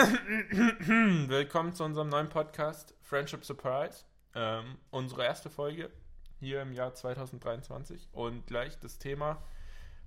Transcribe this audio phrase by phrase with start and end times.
[1.28, 4.04] Willkommen zu unserem neuen Podcast Friendship Surprise.
[4.34, 5.90] Ähm, unsere erste Folge
[6.38, 9.42] hier im Jahr 2023 und gleich das Thema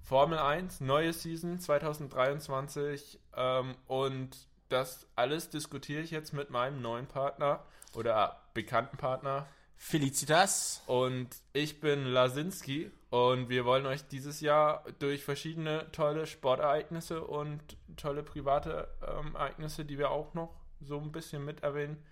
[0.02, 7.06] Formel 1, neue Season 2023 ähm, und das alles diskutiere ich jetzt mit meinem neuen
[7.06, 7.64] Partner
[7.94, 9.46] oder bekannten Partner.
[9.76, 10.82] Felicitas.
[10.88, 17.62] Und ich bin Lasinski und wir wollen euch dieses Jahr durch verschiedene tolle Sportereignisse und
[17.96, 20.50] tolle private ähm, Ereignisse, die wir auch noch
[20.82, 22.04] so ein bisschen mit erwähnen,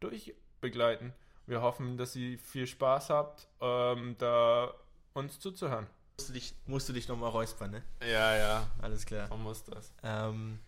[0.00, 1.12] durchbegleiten.
[1.44, 4.72] Wir hoffen, dass ihr viel Spaß habt, ähm, da
[5.12, 5.86] uns zuzuhören.
[6.16, 7.82] Musst du dich, musst du dich nochmal räuspern, ne?
[8.00, 8.66] Ja, ja.
[8.80, 9.28] Alles klar.
[9.28, 9.92] Man muss das.
[10.02, 10.58] Ähm,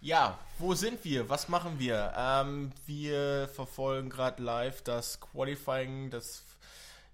[0.00, 1.28] ja, wo sind wir?
[1.28, 2.14] Was machen wir?
[2.16, 6.47] Ähm, wir verfolgen gerade live das Qualifying des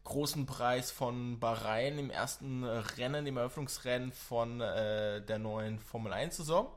[0.04, 6.36] großen Preis von Bahrain im ersten Rennen, im Eröffnungsrennen von äh, der neuen Formel 1
[6.36, 6.70] Saison.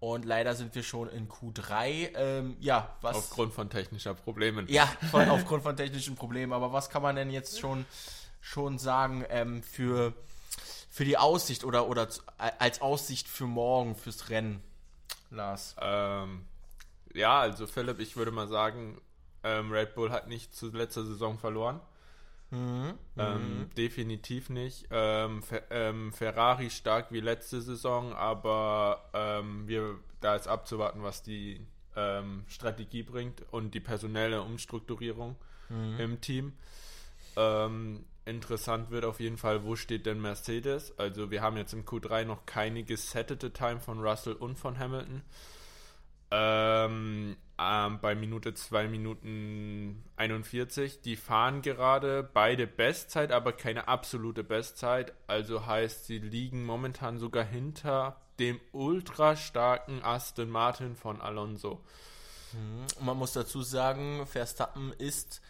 [0.00, 2.16] Und leider sind wir schon in Q3.
[2.16, 3.16] Ähm, ja, was.
[3.16, 4.66] Aufgrund von technischer Problemen.
[4.68, 6.52] Ja, von, aufgrund von technischen Problemen.
[6.52, 7.86] Aber was kann man denn jetzt schon,
[8.40, 10.12] schon sagen ähm, für,
[10.90, 12.08] für die Aussicht oder, oder
[12.58, 14.60] als Aussicht für morgen, fürs Rennen,
[15.30, 15.76] Lars?
[15.80, 16.46] Ähm,
[17.14, 19.00] ja, also Philipp, ich würde mal sagen,
[19.44, 21.80] ähm, Red Bull hat nicht zu letzter Saison verloren.
[22.50, 22.94] Mhm.
[23.16, 23.74] Ähm, mhm.
[23.76, 24.86] definitiv nicht.
[24.90, 31.22] Ähm, Fer ähm, Ferrari stark wie letzte Saison, aber ähm, wir, da ist abzuwarten, was
[31.22, 35.36] die ähm, Strategie bringt und die personelle Umstrukturierung
[35.70, 35.98] mhm.
[35.98, 36.52] im Team.
[37.36, 40.98] Ähm, interessant wird auf jeden Fall, wo steht denn Mercedes?
[40.98, 45.22] Also wir haben jetzt im Q3 noch keine gesettete Time von Russell und von Hamilton.
[46.34, 51.02] Ähm, ähm, bei Minute 2 Minuten 41.
[51.02, 55.12] Die fahren gerade beide Bestzeit, aber keine absolute Bestzeit.
[55.26, 61.84] Also heißt, sie liegen momentan sogar hinter dem ultra starken Aston Martin von Alonso.
[62.52, 62.86] Mhm.
[62.98, 65.42] Und man muss dazu sagen, Verstappen ist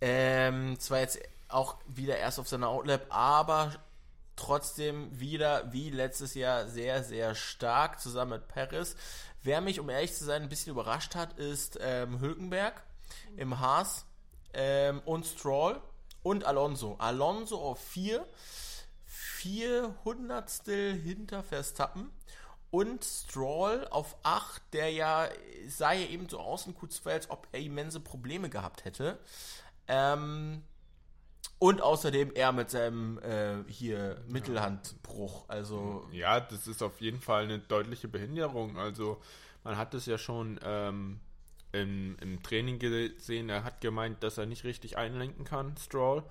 [0.00, 3.72] ähm, zwar jetzt auch wieder erst auf seiner Outlap, aber
[4.36, 8.96] trotzdem wieder wie letztes Jahr sehr, sehr stark zusammen mit Paris.
[9.42, 12.82] Wer mich, um ehrlich zu sein, ein bisschen überrascht hat, ist ähm, Hülkenberg
[13.36, 14.04] im Haas
[14.52, 15.80] ähm, und Stroll
[16.22, 16.96] und Alonso.
[16.98, 18.26] Alonso auf 4,
[19.06, 22.10] vier Hundertstel hinter Verstappen
[22.70, 25.28] und Stroll auf 8, der ja
[25.68, 29.18] sah ja eben so aus in Q2, als ob er immense Probleme gehabt hätte.
[29.88, 30.62] Ähm,
[31.58, 35.44] und außerdem er mit seinem äh, hier Mittelhandbruch.
[35.48, 38.78] Also ja, das ist auf jeden Fall eine deutliche Behinderung.
[38.78, 39.20] Also
[39.62, 41.20] man hat es ja schon ähm,
[41.72, 43.50] im, im Training gesehen.
[43.50, 46.22] Er hat gemeint, dass er nicht richtig einlenken kann, Stroll.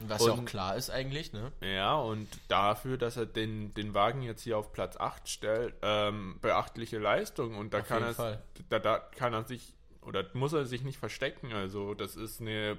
[0.00, 1.52] Was und, ja auch klar ist eigentlich, ne?
[1.62, 6.38] Ja, und dafür, dass er den, den Wagen jetzt hier auf Platz 8 stellt, ähm,
[6.42, 7.56] beachtliche Leistung.
[7.56, 9.72] Und da auf kann er da, da kann er sich
[10.02, 11.52] oder muss er sich nicht verstecken.
[11.52, 12.76] Also das ist eine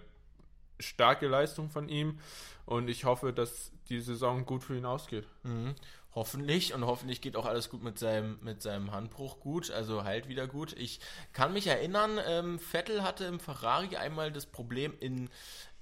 [0.80, 2.20] starke Leistung von ihm
[2.66, 5.28] und ich hoffe, dass die Saison gut für ihn ausgeht.
[5.44, 5.76] Mhm.
[6.14, 10.30] Hoffentlich und hoffentlich geht auch alles gut mit seinem, mit seinem Handbruch gut, also heilt
[10.30, 10.74] wieder gut.
[10.74, 11.02] Ich
[11.34, 15.30] kann mich erinnern, ähm, Vettel hatte im Ferrari einmal das Problem in,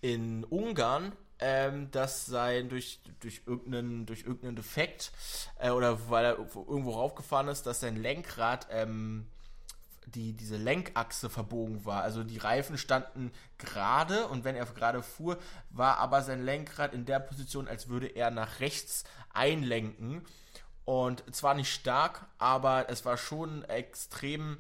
[0.02, 5.12] in Ungarn, ähm, dass sein durch, durch, irgendeinen, durch irgendeinen Defekt
[5.60, 9.28] äh, oder weil er irgendwo raufgefahren ist, dass sein Lenkrad ähm,
[10.08, 12.04] die, diese Lenkachse verbogen war.
[12.04, 15.38] Also die Reifen standen gerade und wenn er gerade fuhr,
[15.70, 20.26] war aber sein Lenkrad in der Position, als würde er nach rechts einlenken.
[20.86, 24.58] Und zwar nicht stark, aber es war schon extrem,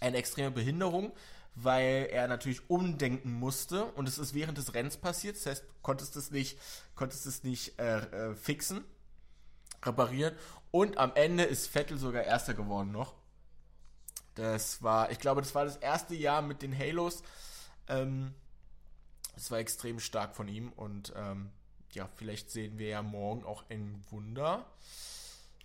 [0.00, 1.12] eine extreme Behinderung,
[1.54, 5.36] weil er natürlich umdenken musste und es ist während des Rennens passiert.
[5.36, 6.58] Das heißt, konntest es nicht,
[6.94, 8.84] konntest es nicht äh, äh, fixen,
[9.82, 10.34] reparieren.
[10.70, 13.14] Und am Ende ist Vettel sogar Erster geworden noch.
[14.34, 17.22] Das war, ich glaube, das war das erste Jahr mit den Halos.
[17.88, 18.34] Ähm,
[19.34, 21.50] das war extrem stark von ihm und ähm,
[21.92, 24.66] ja, vielleicht sehen wir ja morgen auch ein Wunder.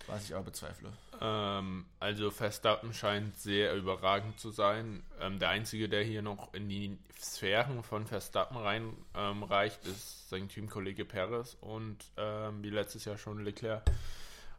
[0.07, 0.93] Was ich aber bezweifle.
[1.19, 5.03] Ähm, also Verstappen scheint sehr überragend zu sein.
[5.19, 10.47] Ähm, der einzige, der hier noch in die Sphären von Verstappen reinreicht, ähm, ist sein
[10.47, 13.83] Teamkollege Perez und ähm, wie letztes Jahr schon Leclerc.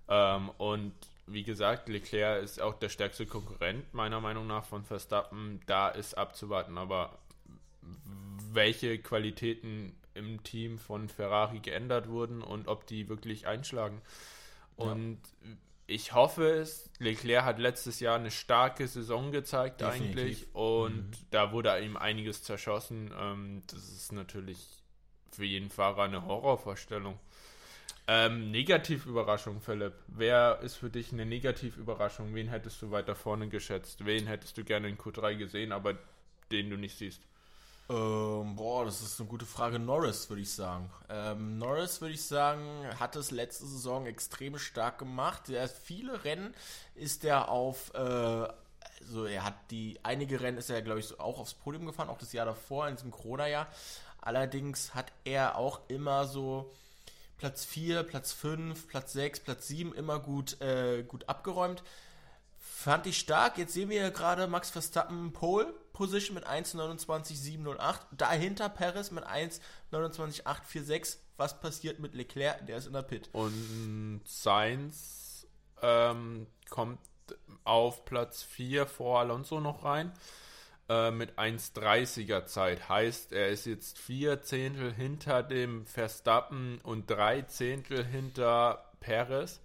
[0.08, 0.92] Ähm, und
[1.30, 5.60] wie gesagt, Leclerc ist auch der stärkste Konkurrent, meiner Meinung nach, von Verstappen.
[5.66, 7.18] Da ist abzuwarten, aber
[8.52, 14.02] welche Qualitäten im Team von Ferrari geändert wurden und ob die wirklich einschlagen.
[14.76, 15.50] Und ja.
[15.86, 16.90] ich hoffe es.
[16.98, 20.16] Leclerc hat letztes Jahr eine starke Saison gezeigt Definitiv.
[20.16, 21.26] eigentlich und mhm.
[21.30, 23.12] da wurde ihm einiges zerschossen.
[23.18, 24.58] Ähm, das ist natürlich
[25.30, 27.18] für jeden Fahrer eine Horrorvorstellung.
[28.10, 29.92] Ähm, Negativüberraschung, Philipp.
[30.06, 32.34] Wer ist für dich eine Negativüberraschung?
[32.34, 34.06] Wen hättest du weiter vorne geschätzt?
[34.06, 35.98] Wen hättest du gerne in Q3 gesehen, aber
[36.50, 37.20] den du nicht siehst?
[37.90, 39.78] Ähm, boah, das ist eine gute Frage.
[39.78, 40.90] Norris, würde ich sagen.
[41.10, 45.50] Ähm, Norris, würde ich sagen, hat es letzte Saison extrem stark gemacht.
[45.50, 46.54] Er viele Rennen
[46.94, 51.38] ist er auf, äh, also er hat die, einige Rennen ist er, glaube ich, auch
[51.38, 53.68] aufs Podium gefahren, auch das Jahr davor, in diesem Corona-Jahr.
[54.22, 56.70] Allerdings hat er auch immer so
[57.38, 61.82] Platz 4, Platz 5, Platz 6, Platz 7 immer gut, äh, gut abgeräumt.
[62.58, 63.56] Fand ich stark.
[63.58, 68.00] Jetzt sehen wir gerade Max Verstappen Pole Position mit 1,29,708.
[68.12, 71.16] Dahinter Perez mit 1,29,846.
[71.36, 72.66] Was passiert mit Leclerc?
[72.66, 73.30] Der ist in der Pit.
[73.32, 75.46] Und Sainz
[75.80, 76.98] ähm, kommt
[77.62, 80.12] auf Platz 4 vor Alonso noch rein
[80.88, 82.88] äh, mit 1,30er Zeit.
[82.88, 89.60] Heißt, er ist jetzt vier Zehntel hinter dem Verstappen und drei Zehntel hinter Perez.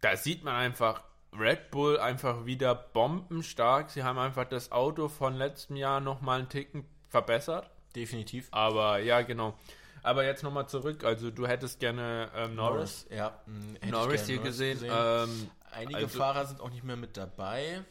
[0.00, 1.02] Da sieht man einfach,
[1.36, 3.90] Red Bull einfach wieder bombenstark.
[3.90, 7.70] Sie haben einfach das Auto von letztem Jahr nochmal einen Ticken verbessert.
[7.96, 8.48] Definitiv.
[8.50, 9.54] Aber ja, genau.
[10.02, 11.02] Aber jetzt nochmal zurück.
[11.04, 13.06] Also du hättest gerne ähm, Norris.
[13.06, 13.40] Norris, ja.
[13.46, 14.74] mh, hätte Norris hier gerne gesehen.
[14.80, 14.92] gesehen.
[14.94, 17.82] Ähm, Einige also- Fahrer sind auch nicht mehr mit dabei.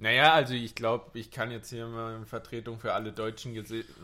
[0.00, 3.52] Naja, also ich glaube, ich kann jetzt hier mal in Vertretung für alle Deutschen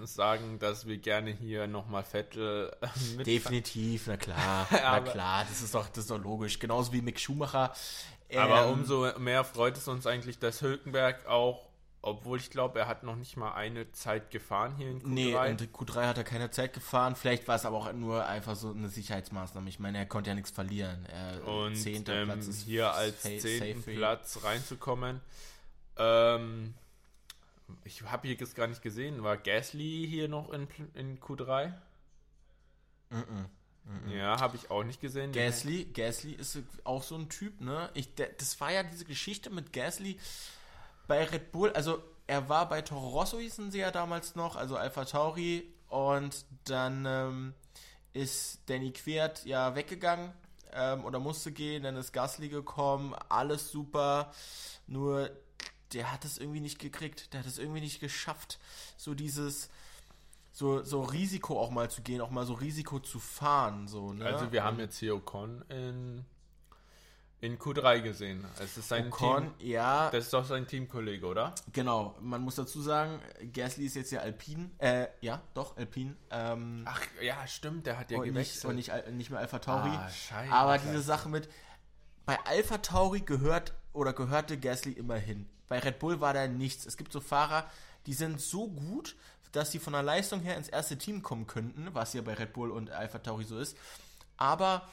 [0.05, 2.87] sagen, dass wir gerne hier nochmal Vettel äh,
[3.17, 6.59] mit Definitiv, na klar, na Aber- klar, das ist doch, das ist doch logisch.
[6.59, 7.73] Genauso wie Mick Schumacher.
[8.35, 11.69] Aber Ähm, umso mehr freut es uns eigentlich, dass Hülkenberg auch,
[12.03, 15.09] obwohl ich glaube, er hat noch nicht mal eine Zeit gefahren hier in Q3.
[15.09, 17.15] Nee, und Q3 hat er keine Zeit gefahren.
[17.15, 19.69] Vielleicht war es aber auch nur einfach so eine Sicherheitsmaßnahme.
[19.69, 21.07] Ich meine, er konnte ja nichts verlieren.
[21.07, 23.95] Er, und zehnter ähm, Platz ist hier als zehnten.
[23.95, 25.21] Platz reinzukommen.
[25.97, 26.75] Ähm,
[27.85, 31.73] ich habe hier jetzt gar nicht gesehen, war Gasly hier noch in, in Q3?
[33.11, 33.49] Mhm.
[34.11, 35.33] Ja, habe ich auch nicht gesehen.
[35.33, 37.91] Gasly, Gasly ist auch so ein Typ, ne?
[37.95, 40.19] Ich, der, das war ja diese Geschichte mit Gasly
[41.07, 41.71] bei Red Bull.
[41.73, 45.71] Also er war bei Toro Rosso, hießen sie ja damals noch, also Alpha Tauri.
[45.89, 47.55] Und dann ähm,
[48.15, 50.33] ist Danny Quert ja weggegangen
[50.73, 51.83] ähm, oder musste gehen.
[51.83, 54.33] Dann ist Gasly gekommen, alles super.
[54.87, 55.31] Nur
[55.93, 57.33] der hat es irgendwie nicht gekriegt.
[57.33, 58.59] Der hat es irgendwie nicht geschafft.
[58.97, 59.69] So dieses
[60.53, 63.89] so, so Risiko auch mal zu gehen, auch mal so Risiko zu fahren.
[63.89, 64.25] So, ne?
[64.25, 66.25] Also wir haben jetzt hier Ocon in,
[67.41, 68.45] in Q3 gesehen.
[68.61, 69.69] Es ist sein Ocon, Team.
[69.69, 71.55] ja, Das ist doch sein Teamkollege, oder?
[71.73, 72.17] genau.
[72.21, 73.21] Man muss dazu sagen,
[73.53, 74.71] Gasly ist jetzt ja Alpin.
[74.79, 76.17] Äh, ja, doch, Alpin.
[76.31, 78.65] Ähm, Ach ja, stimmt, der hat ja und nicht, gewechselt.
[78.67, 79.91] und nicht, nicht mehr Alpha Tauri.
[79.91, 80.53] Ah, scheiße.
[80.53, 81.49] Aber diese Sache mit,
[82.27, 85.49] bei Alpha Tauri gehört oder gehörte Gasly immer hin.
[85.69, 86.87] Bei Red Bull war da nichts.
[86.87, 87.71] Es gibt so Fahrer,
[88.07, 89.17] die sind so gut,
[89.53, 92.53] dass sie von der Leistung her ins erste Team kommen könnten, was ja bei Red
[92.53, 93.77] Bull und Alpha Tauri so ist.
[94.37, 94.89] Aber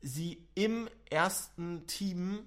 [0.00, 2.46] sie im ersten Team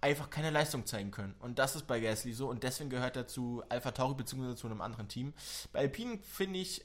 [0.00, 1.34] einfach keine Leistung zeigen können.
[1.40, 2.48] Und das ist bei Gasly so.
[2.48, 4.54] Und deswegen gehört er zu Alpha Tauri bzw.
[4.54, 5.32] zu einem anderen Team.
[5.72, 6.84] Bei Alpine finde ich,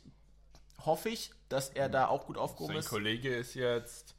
[0.85, 2.89] hoffe ich, dass er da auch gut aufgehoben Sein ist.
[2.89, 4.15] Kollege ist jetzt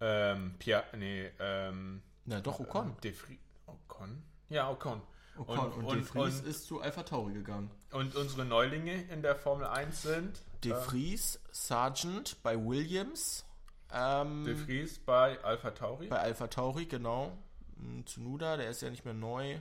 [0.00, 2.96] ähm, Pierre, nee, ähm, Na doch, Ocon.
[3.02, 4.22] Vries, Ocon?
[4.50, 5.00] Ja, Ocon.
[5.38, 7.70] Ocon und, und, De Vries und, ist zu Alpha Tauri gegangen.
[7.92, 13.46] und unsere Neulinge in der Formel 1 sind De äh, Vries, Sargent bei Williams,
[13.92, 16.08] ähm, De Vries bei Alpha Tauri.
[16.08, 17.38] bei Alpha Tauri, genau.
[17.76, 19.56] Mm, Tsunoda, der ist ja nicht mehr neu.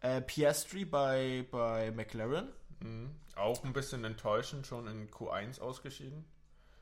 [0.00, 2.48] Äh, Piastri bei, bei McLaren.
[2.80, 3.10] Mhm.
[3.36, 6.24] Auch ein bisschen enttäuschend, schon in Q1 ausgeschieden.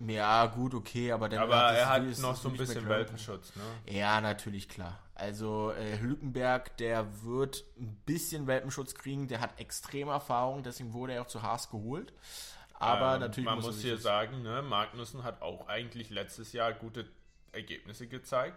[0.01, 2.89] Ja, gut, okay, aber dann Aber er hat ist- noch so ein bisschen.
[2.89, 3.63] Welpenschutz, ne?
[3.93, 4.99] Ja, natürlich, klar.
[5.15, 11.15] Also äh, Hülkenberg, der wird ein bisschen Welpenschutz kriegen, der hat extreme Erfahrung, deswegen wurde
[11.15, 12.13] er auch zu Haas geholt.
[12.75, 16.73] Aber Ähm, natürlich man muss, er hier sagen, ne, Magnussen hat auch eigentlich letztes Jahr
[16.73, 17.05] gute
[17.51, 18.57] Ergebnisse gezeigt.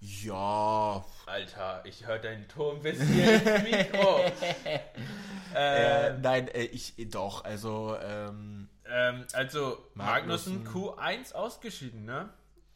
[0.00, 4.20] Ja, Alter, ich höre deinen Ton bis hier ins Mikro.
[5.54, 10.68] äh, äh, nein, ich doch, also ähm, ähm, also Magnussen Magnussen.
[10.68, 12.28] Q1 ausgeschieden, ne?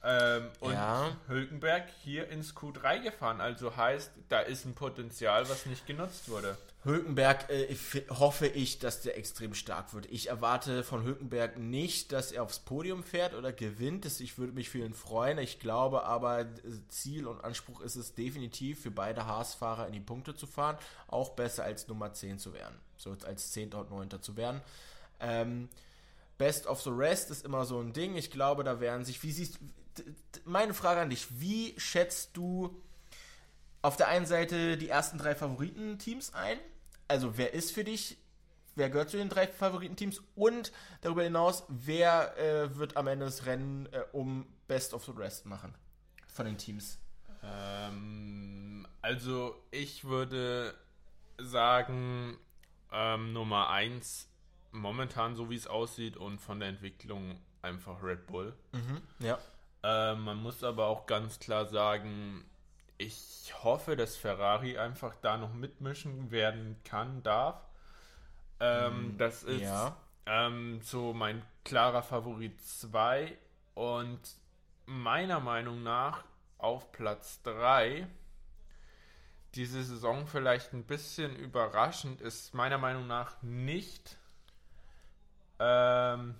[0.02, 1.16] Ähm, und Ja.
[1.26, 3.40] Hülkenberg hier ins Q3 gefahren.
[3.40, 6.56] Also heißt, da ist ein Potenzial, was nicht genutzt wurde.
[6.84, 7.74] Hülkenberg äh,
[8.08, 10.06] hoffe ich, dass der extrem stark wird.
[10.06, 14.06] Ich erwarte von Hülkenberg nicht, dass er aufs Podium fährt oder gewinnt.
[14.20, 15.38] Ich würde mich für ihn freuen.
[15.38, 16.46] Ich glaube aber, äh,
[16.88, 20.78] Ziel und Anspruch ist es definitiv, für beide Haas-Fahrer in die Punkte zu fahren.
[21.08, 22.76] Auch besser als Nummer 10 zu werden.
[22.96, 23.74] So als 10.
[23.74, 24.22] und 9.
[24.22, 24.60] zu werden.
[25.18, 25.68] Ähm,
[26.38, 28.16] Best of the Rest ist immer so ein Ding.
[28.16, 29.58] Ich glaube, da werden sich, wie siehst
[30.44, 32.80] meine Frage an dich, wie schätzt du
[33.82, 36.58] auf der einen Seite die ersten drei Favoritenteams ein?
[37.08, 38.18] Also wer ist für dich
[38.78, 43.44] wer gehört zu den drei Favoritenteams und darüber hinaus, wer äh, wird am Ende das
[43.44, 45.74] Rennen äh, um Best of the Rest machen
[46.28, 46.98] von den Teams?
[47.42, 50.74] Ähm, also ich würde
[51.38, 52.38] sagen,
[52.92, 54.28] ähm, Nummer 1
[54.78, 58.54] momentan so wie es aussieht und von der Entwicklung einfach Red Bull.
[58.72, 59.38] Mhm, ja.
[59.82, 62.44] Äh, man muss aber auch ganz klar sagen,
[62.96, 67.60] ich hoffe, dass Ferrari einfach da noch mitmischen werden kann, darf.
[68.60, 69.96] Ähm, Mm, das ist ja.
[70.26, 73.36] ähm, so mein klarer Favorit 2
[73.74, 74.20] und
[74.86, 76.24] meiner Meinung nach
[76.58, 78.08] auf Platz 3
[79.54, 84.18] diese Saison vielleicht ein bisschen überraschend ist meiner Meinung nach nicht
[85.58, 86.34] ähm,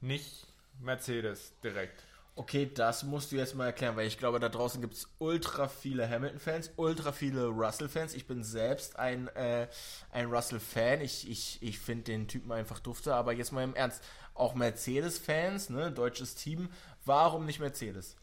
[0.00, 0.46] nicht
[0.80, 2.04] Mercedes direkt.
[2.36, 5.68] Okay, das musst du jetzt mal erklären, weil ich glaube, da draußen gibt es ultra
[5.68, 8.12] viele Hamilton-Fans, ultra viele Russell-Fans.
[8.14, 9.68] Ich bin selbst ein, äh,
[10.10, 11.00] ein Russell-Fan.
[11.00, 13.14] Ich, ich, ich finde den Typen einfach dufte.
[13.14, 14.02] Aber jetzt mal im Ernst,
[14.34, 16.70] auch Mercedes-Fans, ne, deutsches Team,
[17.04, 18.16] warum nicht Mercedes?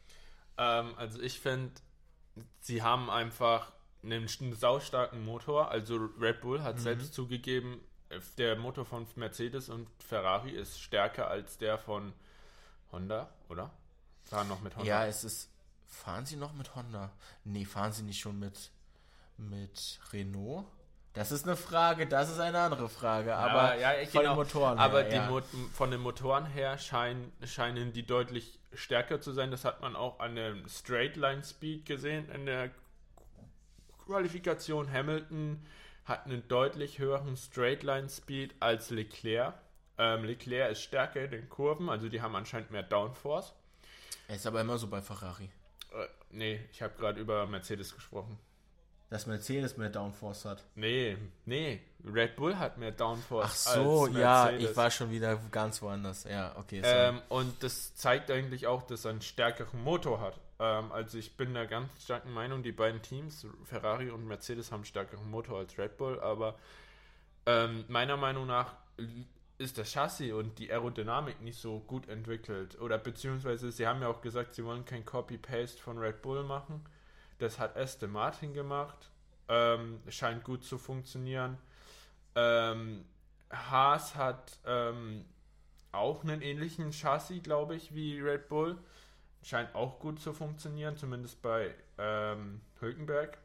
[0.58, 1.72] Ähm, also ich finde,
[2.60, 3.72] sie haben einfach
[4.04, 5.72] einen, saustarken Motor.
[5.72, 7.80] Also Red Bull hat selbst zugegeben,
[8.38, 12.14] der Motor von Mercedes und Ferrari ist stärker als der von
[12.92, 13.72] Honda, oder?
[14.24, 14.88] Fahren noch mit Honda.
[14.88, 15.50] Ja, es ist.
[15.88, 17.12] Fahren sie noch mit Honda?
[17.44, 18.72] Nee, fahren sie nicht schon mit,
[19.38, 20.66] mit Renault?
[21.14, 23.36] Das ist eine Frage, das ist eine andere Frage.
[23.36, 24.34] Aber ja, ja, von genau.
[24.34, 25.30] den Motoren Aber her, die ja.
[25.30, 29.52] Mot von den Motoren her scheinen, scheinen die deutlich stärker zu sein.
[29.52, 32.72] Das hat man auch an dem Straight Line Speed gesehen in der
[34.06, 34.90] Qualifikation.
[34.90, 35.66] Hamilton
[36.12, 39.56] hat einen deutlich höheren Straight Line Speed als Leclerc.
[39.98, 43.54] Ähm, Leclerc ist stärker in den Kurven, also die haben anscheinend mehr Downforce.
[44.28, 45.50] Er ist aber immer so bei Ferrari.
[45.94, 48.38] Äh, nee, ich habe gerade über Mercedes gesprochen.
[49.10, 50.64] Dass Mercedes mehr Downforce hat.
[50.76, 53.46] Nee, nee, Red Bull hat mehr Downforce.
[53.46, 56.26] Ach so, als ja, ich war schon wieder ganz woanders.
[56.26, 56.82] Ja, okay.
[56.84, 60.40] Ähm, und das zeigt eigentlich auch, dass er einen stärkeren Motor hat.
[60.62, 64.86] Ähm, also ich bin der ganz starken Meinung, die beiden Teams, Ferrari und Mercedes, haben
[64.86, 66.56] stärkeren Motor als Red Bull, aber
[67.48, 68.76] ähm, meiner Meinung nach
[69.58, 72.80] ist das Chassis und die Aerodynamik nicht so gut entwickelt.
[72.80, 76.86] Oder beziehungsweise sie haben ja auch gesagt, sie wollen kein Copy-Paste von Red Bull machen.
[77.40, 79.10] Das hat Aston Martin gemacht.
[79.48, 81.58] Ähm, scheint gut zu funktionieren.
[82.36, 83.04] Ähm,
[83.52, 85.26] Haas hat ähm,
[85.92, 88.78] auch einen ähnlichen Chassis, glaube ich, wie Red Bull.
[89.44, 93.38] Scheint auch gut zu funktionieren, zumindest bei ähm, Hülkenberg.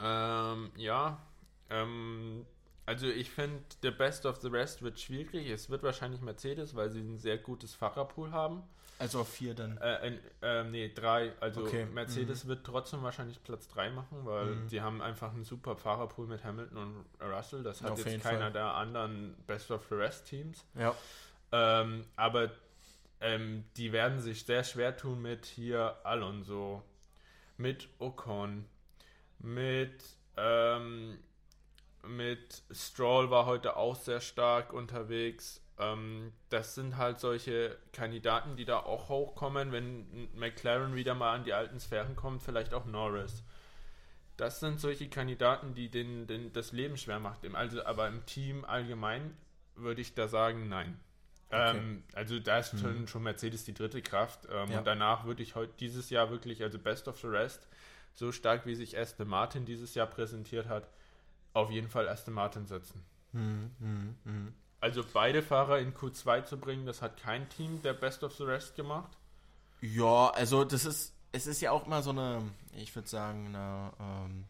[0.00, 1.20] Ähm, ja,
[1.70, 2.46] ähm,
[2.86, 5.48] also ich finde, the best of the rest wird schwierig.
[5.48, 8.62] Es wird wahrscheinlich Mercedes, weil sie ein sehr gutes Fahrerpool haben.
[8.98, 9.78] also auf vier dann.
[9.78, 11.32] Äh, ähm, nee, drei.
[11.40, 14.68] Also Okay, Mercedes wird trotzdem wahrscheinlich Platz drei machen, weil Mhm.
[14.68, 17.62] sie haben einfach einen super Fahrerpool mit Hamilton und Russell.
[17.62, 18.52] Das hat Auf jetzt keiner Fall.
[18.52, 20.64] der anderen Best of the Rest Teams.
[20.74, 20.94] Ja.
[21.52, 22.50] Ähm, aber
[23.24, 26.82] ähm, die werden sich sehr schwer tun mit hier Alonso,
[27.56, 28.66] mit Ocon,
[29.38, 30.04] mit,
[30.36, 31.18] ähm,
[32.06, 35.62] mit Stroll war heute auch sehr stark unterwegs.
[35.78, 41.44] Ähm, das sind halt solche Kandidaten, die da auch hochkommen, wenn McLaren wieder mal an
[41.44, 43.42] die alten Sphären kommt, vielleicht auch Norris.
[44.36, 47.46] Das sind solche Kandidaten, die den, den, das Leben schwer macht.
[47.54, 49.34] Also, aber im Team allgemein
[49.76, 51.00] würde ich da sagen, nein.
[51.50, 51.76] Okay.
[51.76, 54.48] Ähm, also da ist schon, schon Mercedes die dritte Kraft.
[54.50, 54.78] Ähm, Ja.
[54.78, 57.68] Und danach würde ich heute dieses Jahr wirklich, also Best of the Rest,
[58.14, 60.88] so stark wie sich Aston Martin dieses Jahr präsentiert hat,
[61.52, 63.04] auf jeden Fall Aston Martin setzen.
[63.32, 64.54] Hm, hm, hm.
[64.80, 68.44] Also beide Fahrer in Q2 zu bringen, das hat kein Team der Best of the
[68.44, 69.16] Rest gemacht.
[69.80, 73.92] Ja, also das ist, es ist ja auch immer so eine, ich würde sagen, eine,
[73.98, 74.44] ähm,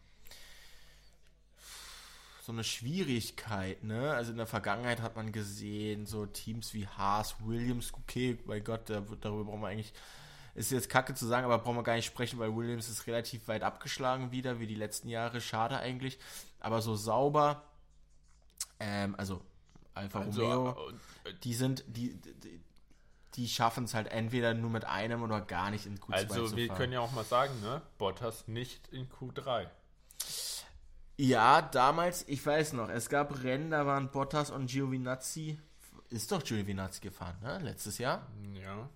[2.45, 4.13] so eine Schwierigkeit, ne?
[4.13, 8.87] Also in der Vergangenheit hat man gesehen, so Teams wie Haas, Williams, okay, bei Gott,
[8.87, 9.93] darüber brauchen wir eigentlich,
[10.53, 13.47] ist jetzt kacke zu sagen, aber brauchen wir gar nicht sprechen, weil Williams ist relativ
[13.47, 16.19] weit abgeschlagen wieder, wie die letzten Jahre, schade eigentlich,
[16.59, 17.63] aber so sauber,
[18.79, 19.41] ähm, also
[19.95, 20.91] Alfa Also, Romeo,
[21.23, 22.61] äh, die sind, die, die,
[23.37, 26.55] die schaffen es halt entweder nur mit einem oder gar nicht in Q2 also zu
[26.55, 26.77] wir fahren.
[26.77, 27.81] können ja auch mal sagen, ne?
[27.97, 29.65] Bottas nicht in Q3.
[31.17, 35.59] Ja, damals, ich weiß noch, es gab Rennen, da waren Bottas und Giovinazzi,
[36.09, 37.59] ist doch Giovinazzi gefahren, ne?
[37.59, 38.25] Letztes Jahr.
[38.61, 38.89] Ja.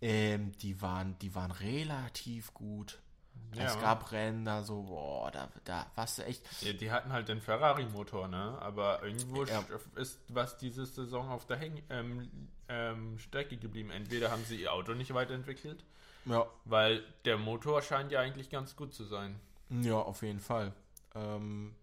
[0.00, 2.98] Ähm, die waren, die waren relativ gut.
[3.54, 3.64] Ja.
[3.66, 6.42] Es gab Rennen da so, boah, da, da warst du echt.
[6.62, 8.58] Ja, die hatten halt den Ferrari-Motor, ne?
[8.60, 9.64] Aber irgendwo Ja.
[9.94, 12.28] ist was diese Saison auf der Häng ähm,
[12.68, 13.90] ähm, Strecke geblieben.
[13.90, 15.84] Entweder haben sie ihr Auto nicht weiterentwickelt,
[16.26, 19.38] Ja, weil der Motor scheint ja eigentlich ganz gut zu sein.
[19.70, 20.72] ja, auf jeden Fall.
[21.16, 21.74] Ähm,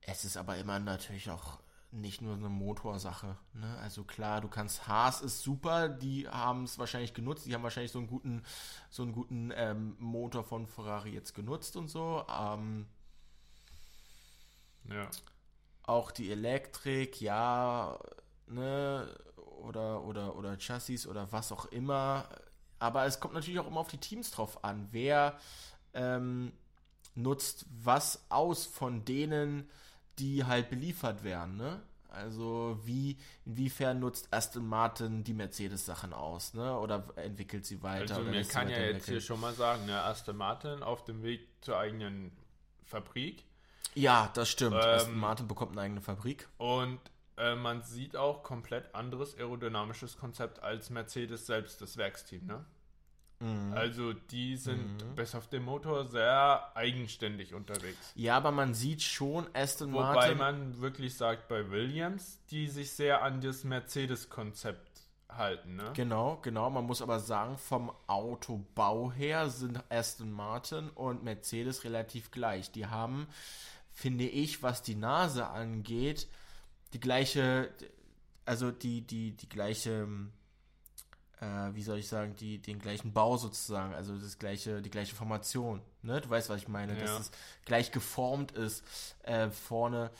[0.00, 1.58] Es ist aber immer natürlich auch
[1.90, 3.36] nicht nur eine Motorsache.
[3.54, 3.78] Ne?
[3.78, 7.92] Also klar, du kannst Haas ist super, die haben es wahrscheinlich genutzt, die haben wahrscheinlich
[7.92, 8.42] so einen guten,
[8.90, 12.24] so einen guten ähm, Motor von Ferrari jetzt genutzt und so.
[12.28, 12.86] Ähm,
[14.84, 15.10] ja.
[15.82, 17.98] Auch die Elektrik, ja,
[18.46, 19.08] ne,
[19.62, 22.28] oder, oder, oder Chassis oder was auch immer.
[22.78, 24.88] Aber es kommt natürlich auch immer auf die Teams drauf an.
[24.92, 25.38] Wer
[25.94, 26.52] ähm,
[27.18, 29.68] nutzt was aus von denen,
[30.18, 31.82] die halt beliefert werden, ne?
[32.08, 36.78] Also wie, inwiefern nutzt Aston Martin die Mercedes-Sachen aus, ne?
[36.78, 38.16] Oder entwickelt sie weiter?
[38.16, 41.46] Also mir kann ja jetzt hier schon mal sagen, ne, Aston Martin auf dem Weg
[41.60, 42.32] zur eigenen
[42.84, 43.44] Fabrik.
[43.94, 44.76] Ja, das stimmt.
[44.76, 46.48] Ähm, Aston Martin bekommt eine eigene Fabrik.
[46.56, 47.00] Und
[47.36, 52.64] äh, man sieht auch komplett anderes aerodynamisches Konzept als Mercedes selbst, das Werksteam, ne?
[53.40, 53.72] Mhm.
[53.72, 55.14] Also die sind mhm.
[55.14, 58.12] bis auf den Motor sehr eigenständig unterwegs.
[58.14, 60.32] Ja, aber man sieht schon Aston Wobei Martin.
[60.32, 64.88] Wobei man wirklich sagt bei Williams, die sich sehr an das Mercedes-Konzept
[65.28, 65.76] halten.
[65.76, 65.92] Ne?
[65.94, 66.70] Genau, genau.
[66.70, 72.72] Man muss aber sagen, vom Autobau her sind Aston Martin und Mercedes relativ gleich.
[72.72, 73.28] Die haben,
[73.92, 76.28] finde ich, was die Nase angeht,
[76.92, 77.70] die gleiche,
[78.44, 80.08] also die, die, die gleiche
[81.40, 85.14] äh, wie soll ich sagen, die, den gleichen Bau sozusagen, also das gleiche, die gleiche
[85.14, 85.80] Formation.
[86.02, 86.20] Ne?
[86.20, 87.00] Du weißt, was ich meine, ja.
[87.00, 87.30] dass es
[87.64, 88.84] gleich geformt ist
[89.22, 90.10] äh, vorne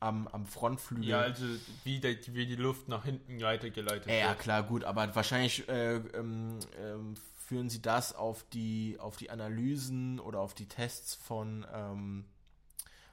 [0.00, 1.08] am, am Frontflügel.
[1.08, 1.44] Ja, also
[1.84, 4.20] wie, der, wie die Luft nach hinten weitergeleitet wird.
[4.20, 9.30] Ja, klar, gut, aber wahrscheinlich äh, ähm, ähm, führen sie das auf die, auf die
[9.30, 12.26] Analysen oder auf die Tests von, ähm,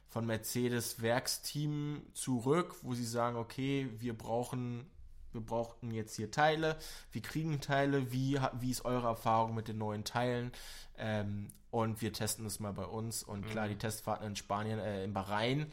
[0.08, 4.86] von Mercedes Werksteam zurück, wo sie sagen, okay, wir brauchen
[5.36, 6.76] wir brauchten jetzt hier Teile,
[7.12, 10.50] wir kriegen Teile, wie, wie ist eure Erfahrung mit den neuen Teilen?
[10.96, 13.22] Ähm, und wir testen es mal bei uns.
[13.22, 13.70] Und klar, mhm.
[13.70, 15.70] die Testfahrten in Spanien, äh, in Bahrain,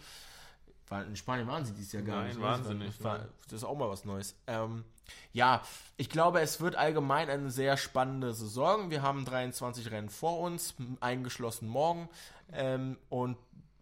[1.08, 2.42] in Spanien waren sie dieses Jahr gar Nein, nicht.
[2.42, 2.88] Wahnsinnig.
[2.98, 4.36] Das, war, das ist auch mal was Neues.
[4.46, 4.84] Ähm,
[5.32, 5.64] ja,
[5.98, 8.92] ich glaube, es wird allgemein eine sehr spannende Saison.
[8.92, 12.10] Wir haben 23 Rennen vor uns, eingeschlossen morgen.
[12.52, 13.38] Ähm, und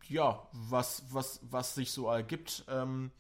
[0.08, 2.64] ja, was, was, was sich so ergibt.
[2.70, 3.12] Ähm,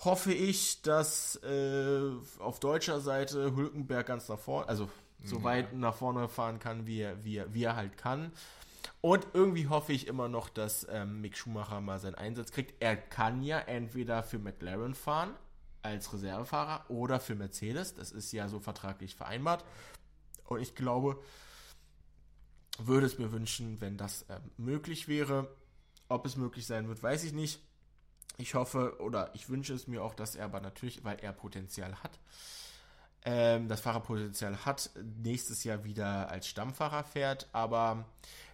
[0.00, 4.88] hoffe ich, dass äh, auf deutscher Seite Hülkenberg ganz nach vorne, also
[5.24, 8.32] so weit nach vorne fahren kann, wie er, wie er, wie er halt kann.
[9.00, 12.80] Und irgendwie hoffe ich immer noch, dass ähm, Mick Schumacher mal seinen Einsatz kriegt.
[12.80, 15.34] Er kann ja entweder für McLaren fahren
[15.82, 17.94] als Reservefahrer oder für Mercedes.
[17.94, 19.64] Das ist ja so vertraglich vereinbart.
[20.44, 21.20] Und ich glaube,
[22.78, 25.48] würde es mir wünschen, wenn das äh, möglich wäre.
[26.08, 27.60] Ob es möglich sein wird, weiß ich nicht.
[28.38, 31.94] Ich hoffe oder ich wünsche es mir auch, dass er aber natürlich, weil er Potenzial
[32.02, 32.18] hat,
[33.24, 34.90] ähm, das Fahrerpotenzial hat,
[35.22, 37.48] nächstes Jahr wieder als Stammfahrer fährt.
[37.52, 38.04] Aber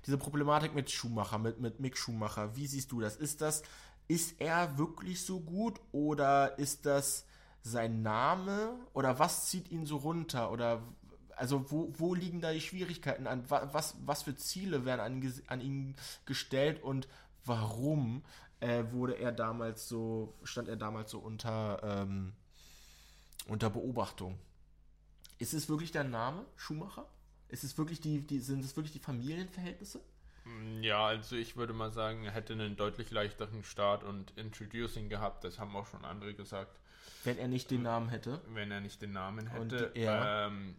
[0.06, 3.16] diese Problematik mit Schumacher, mit, mit Mick Schumacher, wie siehst du das?
[3.16, 3.62] Ist das,
[4.08, 7.26] ist er wirklich so gut oder ist das
[7.62, 10.82] sein Name oder was zieht ihn so runter oder
[11.36, 13.44] also wo, wo liegen da die Schwierigkeiten an?
[13.48, 17.08] Was, was für Ziele werden an, an ihn gestellt und
[17.44, 18.22] warum
[18.62, 22.32] äh, wurde er damals so, stand er damals so unter, ähm,
[23.48, 24.38] unter Beobachtung.
[25.38, 27.06] Ist es wirklich der Name Schumacher?
[27.48, 30.00] Ist es wirklich die, die, sind es wirklich die Familienverhältnisse?
[30.44, 35.08] Mm, ja, also ich würde mal sagen, er hätte einen deutlich leichteren Start und Introducing
[35.08, 36.78] gehabt, das haben auch schon andere gesagt.
[37.24, 38.40] Wenn er nicht den Namen hätte?
[38.48, 39.88] Wenn er nicht den Namen hätte.
[39.88, 40.46] Und, ja.
[40.46, 40.76] ähm,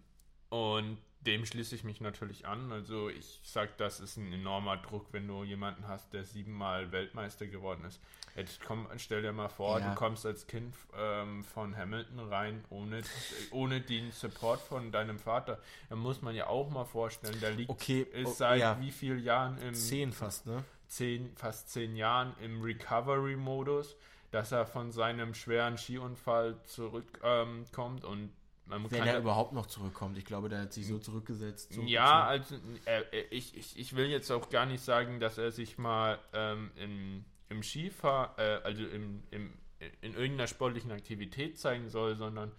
[0.54, 2.72] und dem schließe ich mich natürlich an.
[2.72, 7.48] Also ich sage, das ist ein enormer Druck, wenn du jemanden hast, der siebenmal Weltmeister
[7.48, 8.00] geworden ist.
[8.36, 9.90] Jetzt komm, stell dir mal vor, ja.
[9.90, 13.02] du kommst als Kind ähm, von Hamilton rein, ohne,
[13.50, 15.60] ohne den Support von deinem Vater.
[15.90, 18.06] Da muss man ja auch mal vorstellen, der liegt okay.
[18.12, 18.80] ist oh, seit ja.
[18.80, 19.74] wie vielen Jahren im...
[19.74, 20.64] Zehn fast, ne?
[20.88, 23.96] Zehn, fast zehn Jahren im Recovery-Modus,
[24.30, 28.30] dass er von seinem schweren Skiunfall zurückkommt ähm, und
[28.66, 30.18] Wenn er überhaupt noch zurückkommt.
[30.18, 31.74] Ich glaube, der hat sich so zurückgesetzt.
[31.74, 35.52] So ja, also äh, ich, ich, ich will jetzt auch gar nicht sagen, dass er
[35.52, 39.54] sich mal ähm, im, im Skifahr, äh, also im, im,
[40.02, 42.52] in irgendeiner sportlichen Aktivität zeigen soll, sondern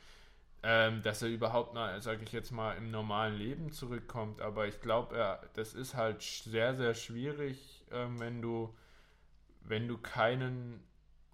[0.62, 4.40] ähm, dass er überhaupt, sage ich jetzt mal, im normalen Leben zurückkommt.
[4.40, 8.74] Aber ich glaube, das ist halt sehr, sehr schwierig, ähm, wenn du,
[9.60, 10.82] wenn du keinen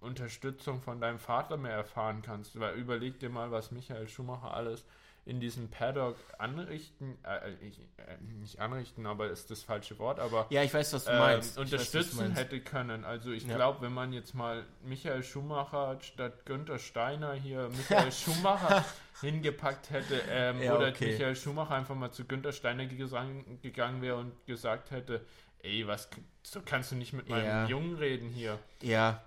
[0.01, 2.59] Unterstützung von deinem Vater mehr erfahren kannst.
[2.59, 4.85] Weil überleg dir mal, was Michael Schumacher alles
[5.23, 10.47] in diesem Paddock anrichten, äh, ich, äh, nicht anrichten, aber ist das falsche Wort, aber
[10.49, 11.57] ja, ich weiß, was du meinst.
[11.57, 13.05] Äh, unterstützen weiß, hätte können.
[13.05, 13.55] Also ich ja.
[13.55, 18.83] glaube, wenn man jetzt mal Michael Schumacher statt Günther Steiner hier Michael Schumacher
[19.21, 21.11] hingepackt hätte ähm, ja, oder okay.
[21.11, 25.23] Michael Schumacher einfach mal zu Günther Steiner gegangen wäre und gesagt hätte,
[25.61, 26.09] ey, was,
[26.41, 27.67] so kannst du nicht mit meinem Ja.
[27.67, 28.57] Jungen reden hier.
[28.81, 29.21] Ja,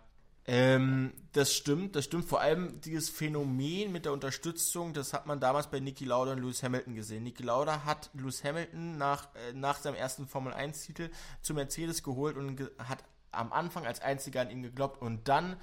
[0.46, 2.26] ähm, das stimmt, das stimmt.
[2.26, 6.40] Vor allem dieses Phänomen mit der Unterstützung, das hat man damals bei Niki Lauda und
[6.40, 7.24] Lewis Hamilton gesehen.
[7.24, 12.56] Niki Lauda hat Lewis Hamilton nach, äh, nach seinem ersten Formel-1-Titel zu Mercedes geholt und
[12.56, 12.98] ge hat
[13.32, 15.56] am Anfang als einziger an ihn geglaubt und dann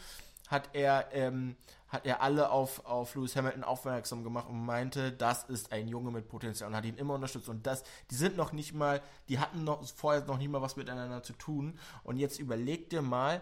[0.51, 1.55] hat er, ähm,
[1.87, 6.11] hat er alle auf, auf Lewis Hamilton aufmerksam gemacht und meinte, das ist ein Junge
[6.11, 7.47] mit Potenzial und hat ihn immer unterstützt.
[7.47, 10.75] Und das, die sind noch nicht mal, die hatten noch vorher noch nicht mal was
[10.75, 11.79] miteinander zu tun.
[12.03, 13.41] Und jetzt überleg dir mal,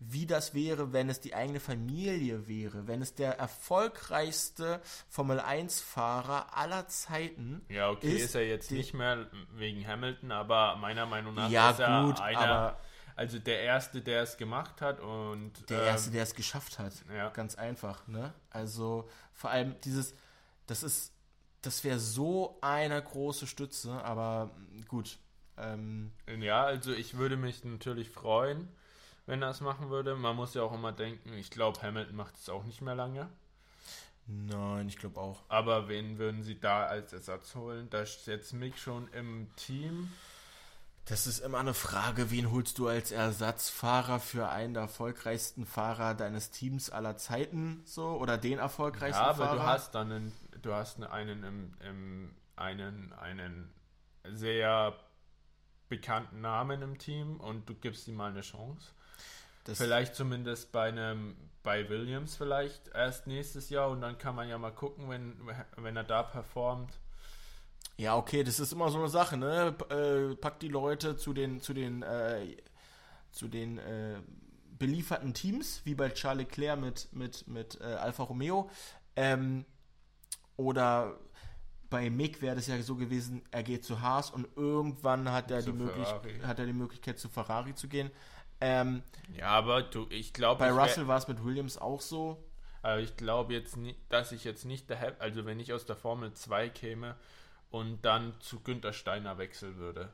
[0.00, 6.56] wie das wäre, wenn es die eigene Familie wäre, wenn es der erfolgreichste Formel 1-Fahrer
[6.56, 11.34] aller Zeiten Ja, okay, Ist ist, er jetzt nicht mehr wegen Hamilton, aber meiner Meinung
[11.34, 12.78] nach Ja, ist er gut, einer,
[13.14, 16.94] also der Erste, der es gemacht hat und der ähm, Erste, der es geschafft hat.
[17.14, 17.28] ja.
[17.28, 18.32] Ganz einfach, ne?
[18.48, 20.14] Also vor allem dieses,
[20.66, 21.12] das ist,
[21.60, 24.50] das wäre so eine große Stütze, aber
[24.88, 25.18] gut.
[25.58, 28.68] Ähm, Ja, also ich würde mich natürlich freuen,
[29.30, 30.14] wenn er es machen würde.
[30.16, 33.30] Man muss ja auch immer denken, ich glaube, Hamilton macht es auch nicht mehr lange.
[34.26, 35.42] nein, ich glaube auch.
[35.48, 37.90] Aber wen würden sie da als Ersatz holen?
[37.90, 40.18] Da ist jetzt Mick schon im Team.
[41.04, 46.14] Das ist immer eine Frage, wen holst du als Ersatzfahrer für einen der erfolgreichsten Fahrer
[46.14, 49.56] deines Teams aller Zeiten, so oder den Ja, erfolgreichsten aber Fahrer?
[49.56, 53.72] du hast dann einen, du hast einen, im, im, einen, einen
[54.24, 54.96] sehr
[55.88, 58.92] bekannten Namen im Team und du gibst ihm mal eine Chance.
[59.64, 64.48] Das, Vielleicht zumindest bei einem bei Williams vielleicht erst nächstes Jahr und dann kann man
[64.48, 65.36] ja mal gucken, wenn,
[65.76, 66.98] wenn er da performt.
[67.96, 69.74] Ja, okay, das ist immer so eine Sache, ne?
[69.90, 72.56] Äh, pack die Leute zu den, zu den, äh,
[73.30, 74.22] zu den äh,
[74.78, 78.70] belieferten Teams, wie bei Charles Leclerc mit, mit, mit äh, Alfa Romeo.
[79.16, 79.66] Ähm,
[80.56, 81.18] oder
[81.90, 85.60] bei Mick wäre das ja so gewesen, er geht zu Haas und irgendwann hat er,
[85.60, 86.08] die, möglich
[86.42, 88.10] hat er die Möglichkeit zu Ferrari zu gehen.
[88.60, 89.02] Ähm,
[89.36, 92.42] Ja, aber du, ich glaube, bei ich, Russell war es mit Williams auch so.
[92.82, 95.96] aber ich glaube jetzt nicht, dass ich jetzt nicht der also wenn ich aus der
[95.96, 97.16] Formel 2 käme
[97.70, 100.12] und dann zu Günther Steiner wechseln würde,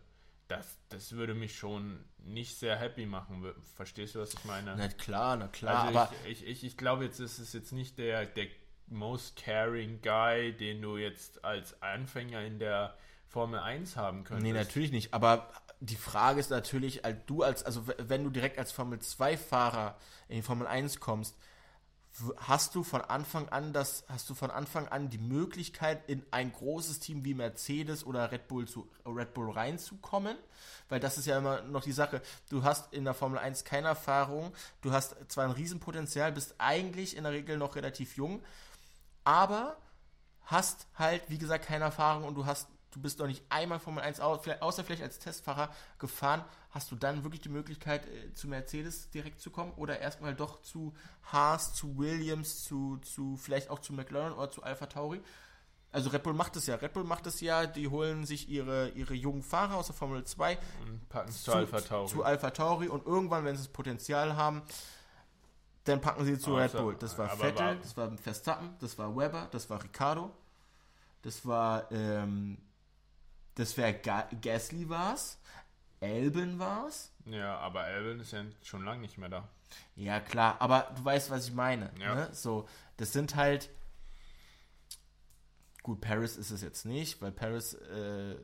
[0.48, 3.44] das, das würde mich schon nicht sehr happy machen.
[3.74, 4.74] Verstehst du, was ich meine?
[4.76, 7.72] Na klar, na klar, also aber ich, ich, ich, ich glaube jetzt ist es jetzt
[7.72, 8.46] nicht der, der
[8.88, 14.44] most caring Guy, den du jetzt als Anfänger in der Formel 1 haben könntest.
[14.44, 15.12] Nee, natürlich nicht.
[15.12, 19.96] Aber die Frage ist natürlich, du als, also wenn du direkt als Formel 2-Fahrer
[20.28, 21.36] in die Formel 1 kommst,
[22.38, 26.50] hast du von Anfang an das, hast du von Anfang an die Möglichkeit, in ein
[26.50, 30.36] großes Team wie Mercedes oder Red Bull zu Red Bull reinzukommen?
[30.88, 32.22] Weil das ist ja immer noch die Sache.
[32.48, 37.16] Du hast in der Formel 1 keine Erfahrung, du hast zwar ein Riesenpotenzial, bist eigentlich
[37.16, 38.42] in der Regel noch relativ jung,
[39.24, 39.76] aber
[40.46, 44.02] hast halt, wie gesagt, keine Erfahrung und du hast, du bist noch nicht einmal Formel
[44.02, 48.32] 1, au- vielleicht- außer vielleicht als Testfahrer gefahren, hast du dann wirklich die Möglichkeit, äh,
[48.32, 50.94] zu Mercedes direkt zu kommen oder erstmal doch zu
[51.30, 55.20] Haas, zu Williams, zu, zu vielleicht auch zu McLaren oder zu Alpha Tauri.
[55.92, 56.74] Also Red Bull macht es ja.
[56.76, 60.24] Red Bull macht es ja, die holen sich ihre, ihre jungen Fahrer aus der Formel
[60.24, 62.08] 2 Und packen es zu Alpha Tauri.
[62.10, 64.62] zu Alpha Tauri und irgendwann, wenn sie das Potenzial haben,
[65.84, 66.96] dann packen sie zu Red Bull.
[66.98, 70.30] Das war Vettel, das war Verstappen, das war Webber, das war Ricardo,
[71.22, 72.58] das war, ähm,
[73.56, 75.38] das wäre Ga Gasly war's,
[76.00, 77.10] Albin war's.
[77.24, 79.48] ja, aber Albin ist ja schon lange nicht mehr da.
[79.96, 81.90] Ja, klar, aber du weißt, was ich meine.
[81.98, 82.14] Ja.
[82.14, 82.28] Ne?
[82.32, 83.70] So, das sind halt.
[85.82, 88.36] Gut, Paris ist es jetzt nicht, weil Paris äh,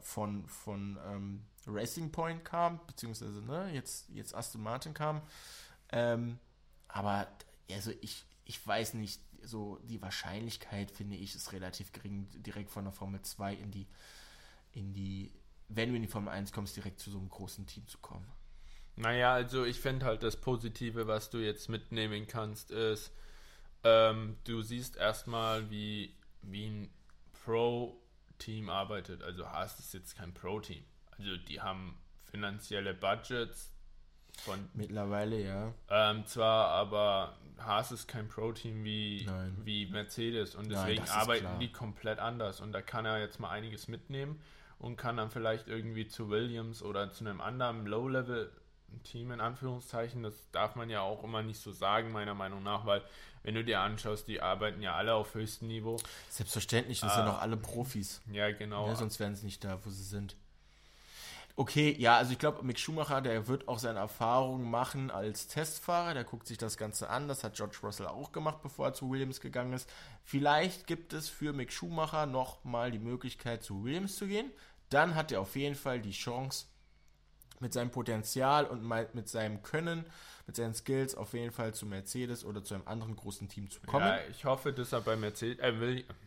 [0.00, 5.22] von, von ähm, Racing Point kam, beziehungsweise ne, jetzt, jetzt Aston Martin kam.
[5.90, 6.38] Ähm,
[6.88, 7.26] aber
[7.70, 12.84] also ich, ich weiß nicht, so die Wahrscheinlichkeit, finde ich, ist relativ gering, direkt von
[12.84, 13.86] der Formel 2 in die,
[14.72, 15.32] in die,
[15.68, 18.26] wenn du in die Formel 1 kommst, direkt zu so einem großen Team zu kommen.
[18.96, 23.12] Naja, also ich finde halt das Positive, was du jetzt mitnehmen kannst, ist,
[23.84, 26.90] ähm, du siehst erstmal, wie, wie ein
[27.44, 29.22] Pro-Team arbeitet.
[29.22, 30.82] Also Haas ist jetzt kein Pro-Team.
[31.18, 33.75] Also die haben finanzielle Budgets
[34.40, 35.72] von Mittlerweile, ja.
[35.90, 39.56] ähm, zwar, aber Haas ist kein Pro-Team wie, Nein.
[39.64, 41.58] wie Mercedes und Nein, deswegen ist arbeiten klar.
[41.58, 44.40] die komplett anders und da kann er jetzt mal einiges mitnehmen
[44.78, 50.50] und kann dann vielleicht irgendwie zu Williams oder zu einem anderen Low-Level-Team in Anführungszeichen, das
[50.52, 53.02] darf man ja auch immer nicht so sagen, meiner Meinung nach, weil
[53.42, 55.96] wenn du dir anschaust, die arbeiten ja alle auf höchstem Niveau.
[56.28, 57.16] Selbstverständlich, das Ah.
[57.16, 58.20] sind doch alle Profis.
[58.32, 58.88] Ja, genau.
[58.88, 60.36] Ja, sonst wären sie nicht da, wo sie sind.
[61.58, 66.12] Okay, ja, also ich glaube, Mick Schumacher, der wird auch seine Erfahrungen machen als Testfahrer.
[66.12, 67.28] Der guckt sich das Ganze an.
[67.28, 69.88] Das hat George Russell auch gemacht, bevor er zu Williams gegangen ist.
[70.22, 74.50] Vielleicht gibt es für Mick Schumacher nochmal die Möglichkeit, zu Williams zu gehen.
[74.90, 76.66] Dann hat er auf jeden Fall die Chance,
[77.60, 80.04] mit seinem Potenzial und mit seinem Können,
[80.46, 83.80] mit seinen Skills auf jeden Fall zu Mercedes oder zu einem anderen großen Team zu
[83.80, 84.06] kommen.
[84.06, 85.72] Ja, ich hoffe, dass er bei Mercedes, äh,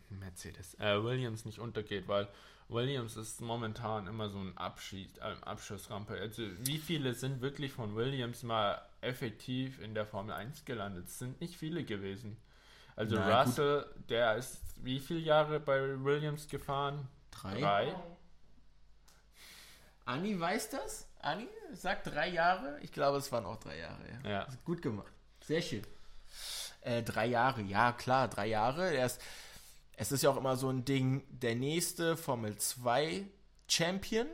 [0.09, 2.27] Mercedes äh, Williams nicht untergeht, weil
[2.69, 6.13] Williams ist momentan immer so ein Abschied, äh, Abschussrampe.
[6.13, 11.07] Also wie viele sind wirklich von Williams mal effektiv in der Formel 1 gelandet?
[11.07, 12.37] Es sind nicht viele gewesen.
[12.95, 14.09] Also Na, Russell, gut.
[14.09, 17.07] der ist wie viele Jahre bei Williams gefahren?
[17.31, 17.59] Drei.
[17.59, 17.95] Drei.
[20.05, 21.07] Anni weiß das?
[21.21, 22.79] Anni sagt drei Jahre?
[22.81, 24.01] Ich glaube, es waren auch drei Jahre.
[24.23, 24.29] Ja.
[24.29, 24.47] ja.
[24.65, 25.11] Gut gemacht.
[25.41, 25.83] Sehr schön.
[26.81, 28.93] Äh, drei Jahre, ja klar, drei Jahre.
[28.93, 29.21] Er ist,
[30.01, 33.27] es ist ja auch immer so ein Ding, der nächste Formel 2
[33.67, 34.27] Champion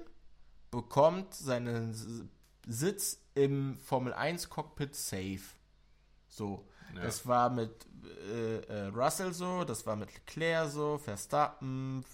[0.69, 2.29] bekommt seinen
[2.67, 5.41] Sitz im Formel 1 Cockpit safe.
[6.27, 6.67] So.
[6.93, 7.01] Ja.
[7.01, 7.71] Das war mit
[8.31, 12.05] äh, äh, Russell so, das war mit Leclerc so, Verstappen,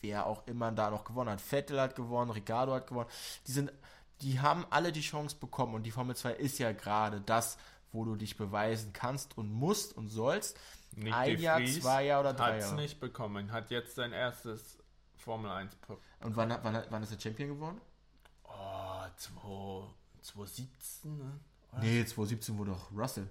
[0.00, 1.40] wer auch immer da noch gewonnen hat.
[1.40, 3.10] Vettel hat gewonnen, Ricardo hat gewonnen.
[3.48, 3.72] Die sind,
[4.20, 7.58] die haben alle die Chance bekommen und die Formel 2 ist ja gerade das,
[7.90, 10.56] wo du dich beweisen kannst und musst und sollst.
[10.96, 12.62] Nick Ein Jahr, Vries zwei Jahre oder drei Jahre.
[12.62, 14.78] Hat es nicht bekommen, hat jetzt sein erstes
[15.16, 15.76] Formel 1
[16.20, 17.80] Und wann, wann, wann ist der Champion geworden?
[18.44, 21.40] Oh, 2017, ne?
[21.72, 21.82] Oder?
[21.82, 23.28] Nee, 2017 wurde doch Russell.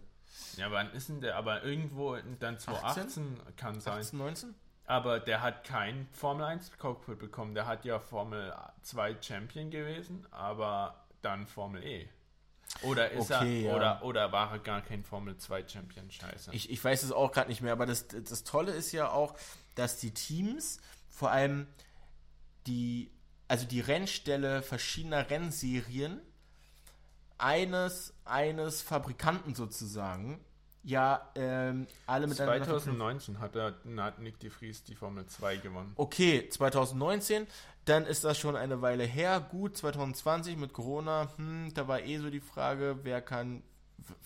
[0.55, 1.35] Ja, wann ist denn der?
[1.35, 3.55] Aber irgendwo dann 2018 18?
[3.55, 3.99] kann sein.
[3.99, 4.55] 18, 19?
[4.85, 7.53] Aber der hat kein Formel 1 Cockpit bekommen.
[7.53, 12.09] Der hat ja Formel 2 Champion gewesen, aber dann Formel E.
[12.81, 13.75] Oder ist okay, er, ja.
[13.75, 16.09] oder, oder war er gar kein Formel 2 Champion?
[16.09, 16.51] Scheiße.
[16.53, 19.35] Ich, ich weiß es auch gerade nicht mehr, aber das, das Tolle ist ja auch,
[19.75, 21.67] dass die Teams, vor allem
[22.67, 23.11] die,
[23.47, 26.21] also die Rennstelle verschiedener Rennserien,
[27.37, 30.39] eines, eines Fabrikanten sozusagen,
[30.83, 32.65] ja ähm, alle miteinander.
[32.65, 35.93] 2019 hat, er, hat Nick de Vries die Formel 2 gewonnen.
[35.95, 37.47] Okay, 2019,
[37.85, 39.39] dann ist das schon eine Weile her.
[39.39, 43.63] Gut, 2020 mit Corona, hm, da war eh so die Frage, wer kann,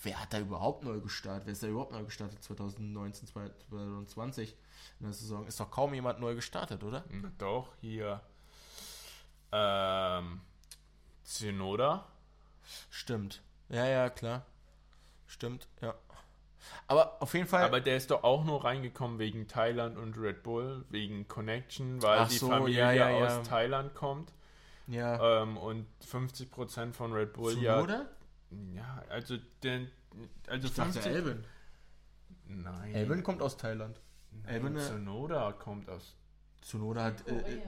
[0.02, 1.46] wer hat da überhaupt neu gestartet?
[1.46, 4.56] Wer ist da überhaupt neu gestartet 2019, 2020
[5.00, 5.46] in der Saison?
[5.46, 7.04] Ist doch kaum jemand neu gestartet, oder?
[7.38, 8.20] Doch, hier.
[9.52, 10.40] Ähm,
[11.22, 12.06] Zynoda.
[12.90, 13.42] Stimmt.
[13.68, 14.44] Ja, ja, klar.
[15.26, 15.94] Stimmt, ja.
[16.86, 17.64] Aber auf jeden Fall.
[17.64, 22.20] Aber der ist doch auch nur reingekommen wegen Thailand und Red Bull, wegen Connection, weil
[22.20, 23.38] Ach die so, Familie ja, ja, ja.
[23.38, 24.32] aus Thailand kommt.
[24.86, 25.42] Ja.
[25.42, 27.92] Ähm, und 50% von Red Bull Zunoda?
[27.94, 28.08] ja.
[28.74, 29.90] Ja, also den.
[30.46, 31.44] Also ich 50, dachte Elben.
[32.46, 32.94] Nein.
[32.94, 34.00] Elben kommt aus Thailand.
[34.30, 36.14] Nein, Elben, Tsunoda kommt aus.
[36.60, 37.26] Tsunoda hat.
[37.26, 37.62] Äh, äh,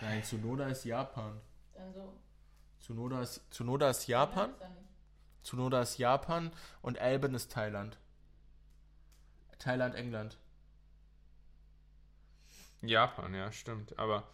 [0.00, 1.40] nein, Tsunoda ist Japan.
[1.74, 2.14] Also.
[2.80, 4.50] Tsunoda ist, Tsunoda ist Japan.
[5.42, 7.98] Tsunoda ist Japan und Albin ist Thailand.
[9.58, 10.38] Thailand, England.
[12.82, 13.98] Japan, ja, stimmt.
[13.98, 14.24] Aber,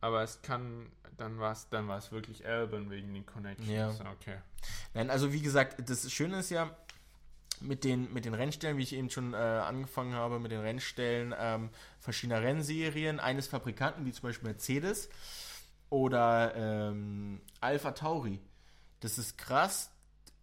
[0.00, 3.98] aber es kann, dann war es dann war's wirklich Albin wegen den Connections.
[3.98, 4.12] Ja.
[4.12, 4.38] Okay.
[4.94, 6.76] Nein, also wie gesagt, das Schöne ist ja,
[7.62, 11.34] mit den, mit den Rennstellen, wie ich eben schon äh, angefangen habe, mit den Rennstellen
[11.38, 15.08] ähm, verschiedener Rennserien eines Fabrikanten, wie zum Beispiel Mercedes
[15.90, 18.40] oder ähm, Alpha Tauri.
[19.00, 19.90] Das ist krass,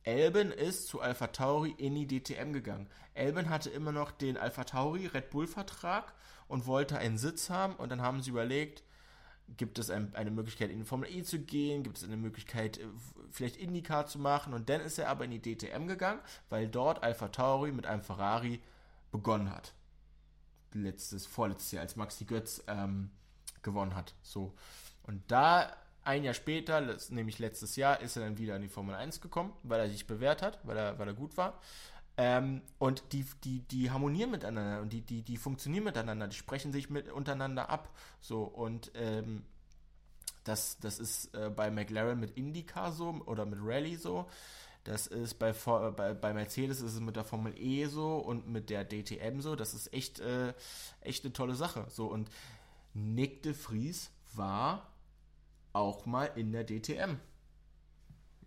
[0.10, 2.89] Elben ist zu Alpha Tauri in die DTM gegangen.
[3.13, 6.15] Elben hatte immer noch den Alpha Tauri Red Bull Vertrag
[6.48, 8.82] und wollte einen Sitz haben und dann haben sie überlegt,
[9.56, 12.80] gibt es ein, eine Möglichkeit in die Formel E zu gehen, gibt es eine Möglichkeit
[12.80, 12.88] äh,
[13.30, 17.04] vielleicht IndyCar zu machen und dann ist er aber in die DTM gegangen, weil dort
[17.04, 18.62] Alpha Tauri mit einem Ferrari
[19.12, 19.74] begonnen hat.
[20.74, 23.12] Letztes, vorletztes Jahr, als Maxi Götz ähm,
[23.62, 24.15] gewonnen hat.
[24.24, 24.56] So.
[25.04, 25.72] Und da
[26.03, 29.53] ein Jahr später, nämlich letztes Jahr, ist er dann wieder in die Formel 1 gekommen,
[29.63, 31.59] weil er sich bewährt hat, weil er, weil er gut war.
[32.17, 36.73] Ähm, und die, die, die harmonieren miteinander und die, die, die funktionieren miteinander, die sprechen
[36.73, 37.95] sich mit untereinander ab.
[38.19, 39.43] So, und ähm,
[40.43, 44.27] das, das ist äh, bei McLaren mit IndyCar so oder mit Rallye so.
[44.83, 48.69] Das ist bei, bei, bei Mercedes ist es mit der Formel E so und mit
[48.69, 49.55] der DTM so.
[49.55, 50.53] Das ist echt, äh,
[51.01, 51.85] echt eine tolle Sache.
[51.89, 52.29] So, und
[52.93, 54.88] Nick de Vries war
[55.73, 57.17] auch mal in der DTM.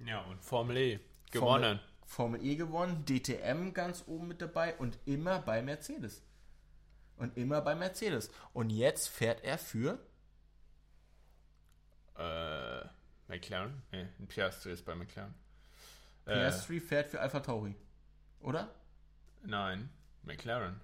[0.04, 1.62] Ja, und Formel E gewonnen.
[1.62, 6.22] Formel, Formel E gewonnen, DTM ganz oben mit dabei und immer bei Mercedes.
[7.16, 8.30] Und immer bei Mercedes.
[8.52, 9.98] Und jetzt fährt er für
[12.18, 12.84] äh,
[13.28, 13.82] McLaren?
[13.92, 15.34] Nee, Piastri ist bei McLaren.
[16.24, 17.74] Piastri äh, fährt für Alpha Tauri.
[18.40, 18.74] Oder?
[19.42, 19.88] Nein,
[20.22, 20.80] McLaren.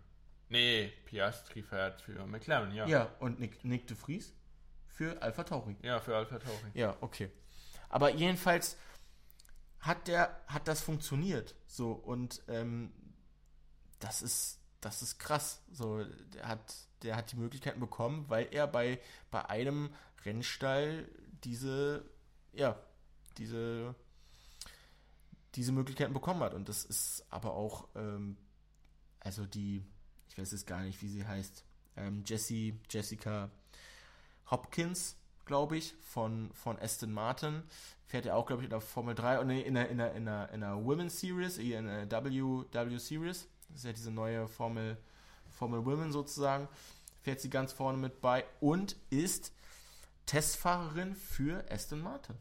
[0.48, 2.86] Nee, Piastri fährt für McLaren, ja.
[2.86, 4.32] Ja, und Nick, Nick de Vries?
[4.98, 5.76] Für Alpha Tauri.
[5.80, 6.72] Ja, für Alpha Tauri.
[6.74, 7.30] Ja, okay.
[7.88, 8.76] Aber jedenfalls
[9.78, 11.54] hat der, hat das funktioniert.
[11.68, 12.92] So, und ähm,
[14.00, 15.62] das ist, das ist krass.
[15.70, 16.02] So,
[16.34, 21.08] der hat, der hat die Möglichkeiten bekommen, weil er bei, bei einem Rennstall
[21.44, 22.04] diese,
[22.52, 22.76] ja,
[23.36, 23.94] diese,
[25.54, 26.54] diese Möglichkeiten bekommen hat.
[26.54, 28.36] Und das ist aber auch, ähm,
[29.20, 29.84] also die,
[30.28, 33.48] ich weiß jetzt gar nicht, wie sie heißt, ähm, Jessie, Jessica
[34.50, 37.62] Hopkins, glaube ich, von, von Aston Martin.
[38.06, 40.24] Fährt ja auch, glaube ich, in der Formel 3 und in der, in der, in
[40.24, 43.48] der, in der Women's Series, in der W, w Series.
[43.68, 44.96] Das ist ja diese neue Formel,
[45.50, 46.68] Formel Women sozusagen.
[47.22, 49.52] Fährt sie ganz vorne mit bei und ist
[50.24, 52.36] Testfahrerin für Aston Martin.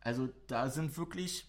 [0.00, 1.46] Also da sind wirklich,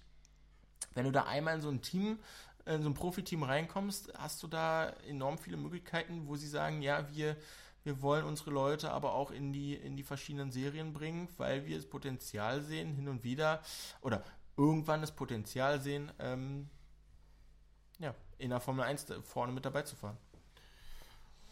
[0.94, 2.20] wenn du da einmal in so ein Team,
[2.66, 7.10] in so ein Profiteam reinkommst, hast du da enorm viele Möglichkeiten, wo sie sagen, ja,
[7.12, 7.36] wir,
[7.84, 11.78] wir wollen unsere Leute aber auch in die, in die verschiedenen Serien bringen, weil wir
[11.78, 13.62] das Potenzial sehen, hin und wieder,
[14.02, 14.24] oder
[14.58, 16.70] irgendwann das Potenzial sehen, ähm,
[18.00, 20.18] ja, in der Formel 1 vorne mit dabei zu fahren.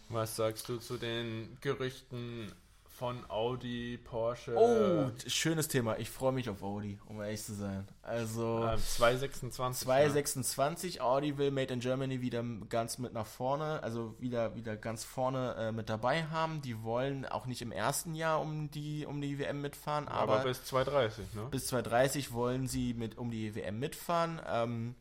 [0.09, 2.51] Was sagst du zu den Gerüchten
[2.99, 4.53] von Audi, Porsche.
[4.57, 5.97] Oh, schönes Thema.
[5.99, 7.87] Ich freue mich auf Audi, um ehrlich zu sein.
[8.01, 9.85] Also äh, 226.
[9.85, 10.95] 226.
[10.95, 11.03] Ja.
[11.03, 15.55] Audi will Made in Germany wieder ganz mit nach vorne, also wieder wieder ganz vorne
[15.57, 16.61] äh, mit dabei haben.
[16.61, 20.43] Die wollen auch nicht im ersten Jahr um die um die WM mitfahren, aber, aber
[20.43, 21.47] bis 230, ne?
[21.49, 24.41] Bis 230 wollen sie mit um die WM mitfahren.
[24.45, 24.95] Ähm,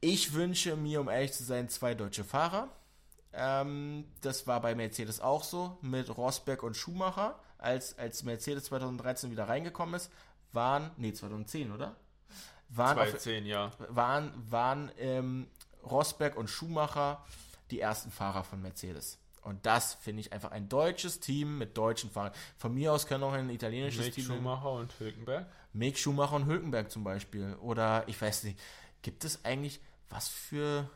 [0.00, 2.70] ich wünsche mir, um ehrlich zu sein, zwei deutsche Fahrer.
[3.36, 9.30] Ähm, das war bei Mercedes auch so mit Rosberg und Schumacher, als, als Mercedes 2013
[9.30, 10.10] wieder reingekommen ist,
[10.52, 11.96] waren, nee, 2010, oder?
[12.70, 13.70] Waren 2010, auf, ja.
[13.88, 15.48] Waren, waren ähm,
[15.84, 17.24] Rosberg und Schumacher
[17.70, 19.18] die ersten Fahrer von Mercedes.
[19.42, 22.32] Und das finde ich einfach ein deutsches Team mit deutschen Fahrern.
[22.58, 24.24] Von mir aus können auch ein italienisches Mick Team.
[24.24, 25.46] Schumacher und Hülkenberg?
[25.72, 27.54] Mick Schumacher und Hülkenberg zum Beispiel.
[27.60, 28.58] Oder ich weiß nicht,
[29.02, 30.90] gibt es eigentlich was für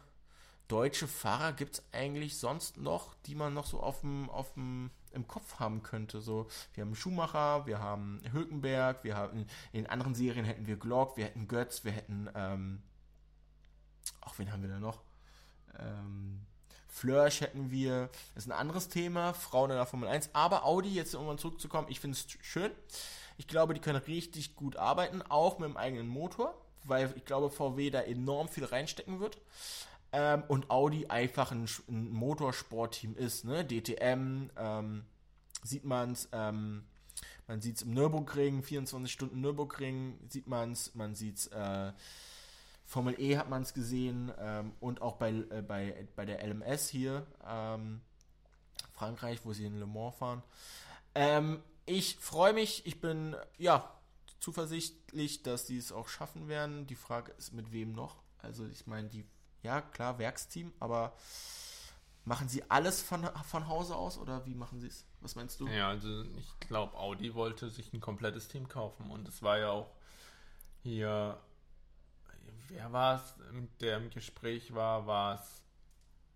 [0.70, 5.58] deutsche Fahrer gibt es eigentlich sonst noch, die man noch so auf dem, im Kopf
[5.58, 6.20] haben könnte?
[6.20, 11.16] So, wir haben Schumacher, wir haben Hülkenberg, wir haben in anderen Serien hätten wir Glock,
[11.16, 12.82] wir hätten Götz, wir hätten, ähm,
[14.20, 15.02] auch wen haben wir da noch?
[15.78, 16.46] Ähm,
[16.86, 20.94] Flörsch hätten wir, das ist ein anderes Thema, Frauen in der Formel 1, aber Audi,
[20.94, 22.70] jetzt um zurückzukommen, ich finde es schön.
[23.38, 26.54] Ich glaube, die können richtig gut arbeiten, auch mit dem eigenen Motor,
[26.84, 29.40] weil ich glaube, VW da enorm viel reinstecken wird
[30.12, 33.44] ähm, und Audi einfach ein, ein Motorsportteam ist.
[33.44, 33.64] Ne?
[33.64, 35.04] DTM ähm,
[35.62, 36.84] sieht man es, ähm,
[37.46, 41.92] man sieht es im Nürburgring, 24 Stunden Nürburgring sieht man es, man sieht es, äh,
[42.84, 47.24] Formel E hat es gesehen ähm, und auch bei, äh, bei, bei der LMS hier,
[47.46, 48.00] ähm,
[48.92, 50.42] Frankreich, wo sie in Le Mans fahren.
[51.14, 53.88] Ähm, ich freue mich, ich bin ja
[54.40, 56.88] zuversichtlich, dass sie es auch schaffen werden.
[56.88, 58.22] Die Frage ist, mit wem noch?
[58.38, 59.24] Also ich meine, die
[59.62, 61.14] ja, klar, Werksteam, aber
[62.24, 65.04] machen sie alles von, von Hause aus oder wie machen sie es?
[65.20, 65.68] Was meinst du?
[65.68, 69.70] Ja, also ich glaube, Audi wollte sich ein komplettes Team kaufen und es war ja
[69.70, 69.90] auch
[70.82, 71.38] hier,
[72.68, 73.34] wer war es,
[73.80, 75.64] der im Gespräch war, war es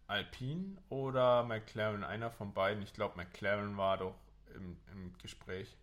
[0.06, 2.82] Alpine oder McLaren, einer von beiden.
[2.82, 4.14] Ich glaube, McLaren war doch
[4.54, 5.76] im, im Gespräch,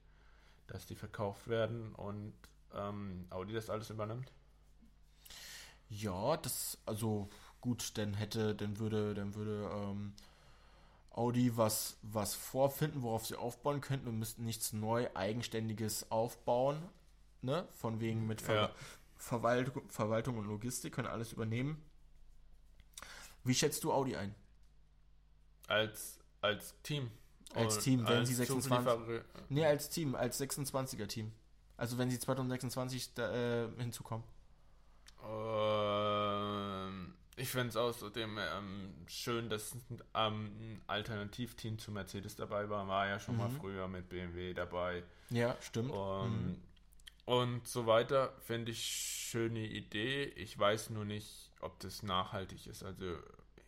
[0.68, 2.34] dass die verkauft werden und
[2.74, 4.32] ähm, Audi das alles übernimmt.
[5.92, 10.14] Ja, das, also gut, dann hätte, dann würde, dann würde ähm,
[11.12, 16.82] Audi was, was vorfinden, worauf sie aufbauen könnten und müssten nichts neu eigenständiges aufbauen.
[17.42, 17.68] Ne?
[17.74, 18.72] Von wegen mit Ver ja.
[19.18, 21.84] Verwaltung, Verwaltung und Logistik, können alles übernehmen.
[23.44, 24.34] Wie schätzt du Audi ein?
[25.68, 27.12] Als, als Team.
[27.54, 29.22] Als Team, wenn als sie 26.
[29.50, 31.34] Nee, als Team, als 26er Team.
[31.76, 34.24] Also wenn sie 2026 da, äh, hinzukommen.
[35.24, 35.61] Ähm,
[37.42, 39.76] ich finde es außerdem ähm, schön, dass
[40.14, 42.88] ähm, ein Alternativteam zu Mercedes dabei war.
[42.88, 43.42] War ja schon mhm.
[43.42, 45.04] mal früher mit BMW dabei.
[45.30, 45.92] Ja, stimmt.
[45.92, 46.62] Und, mhm.
[47.26, 48.34] und so weiter.
[48.42, 50.26] Finde ich schöne Idee.
[50.36, 52.84] Ich weiß nur nicht, ob das nachhaltig ist.
[52.84, 53.18] Also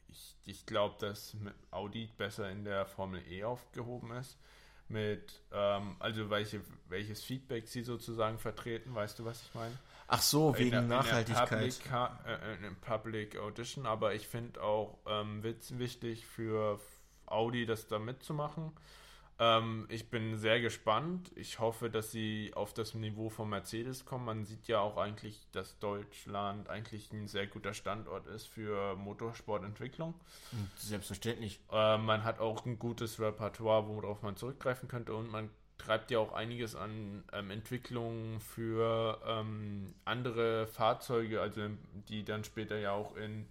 [0.09, 1.35] ich, ich glaube, dass
[1.71, 4.37] Audi besser in der Formel E aufgehoben ist.
[4.93, 9.75] Mit, ähm, also welche, welches Feedback sie sozusagen vertreten, weißt du, was ich meine?
[10.07, 11.51] Ach so, wegen in Nachhaltigkeit.
[11.51, 11.91] In Public,
[12.27, 16.79] äh, in Public Audition, aber ich finde auch ähm, wichtig für
[17.25, 18.71] Audi, das da mitzumachen.
[19.39, 21.31] Ähm, ich bin sehr gespannt.
[21.35, 24.25] Ich hoffe, dass sie auf das Niveau von Mercedes kommen.
[24.25, 30.13] Man sieht ja auch eigentlich, dass Deutschland eigentlich ein sehr guter Standort ist für Motorsportentwicklung.
[30.77, 31.59] Selbstverständlich.
[31.71, 36.19] Äh, man hat auch ein gutes Repertoire, worauf man zurückgreifen könnte und man treibt ja
[36.19, 41.61] auch einiges an ähm, Entwicklungen für ähm, andere Fahrzeuge, also
[42.07, 43.47] die dann später ja auch in,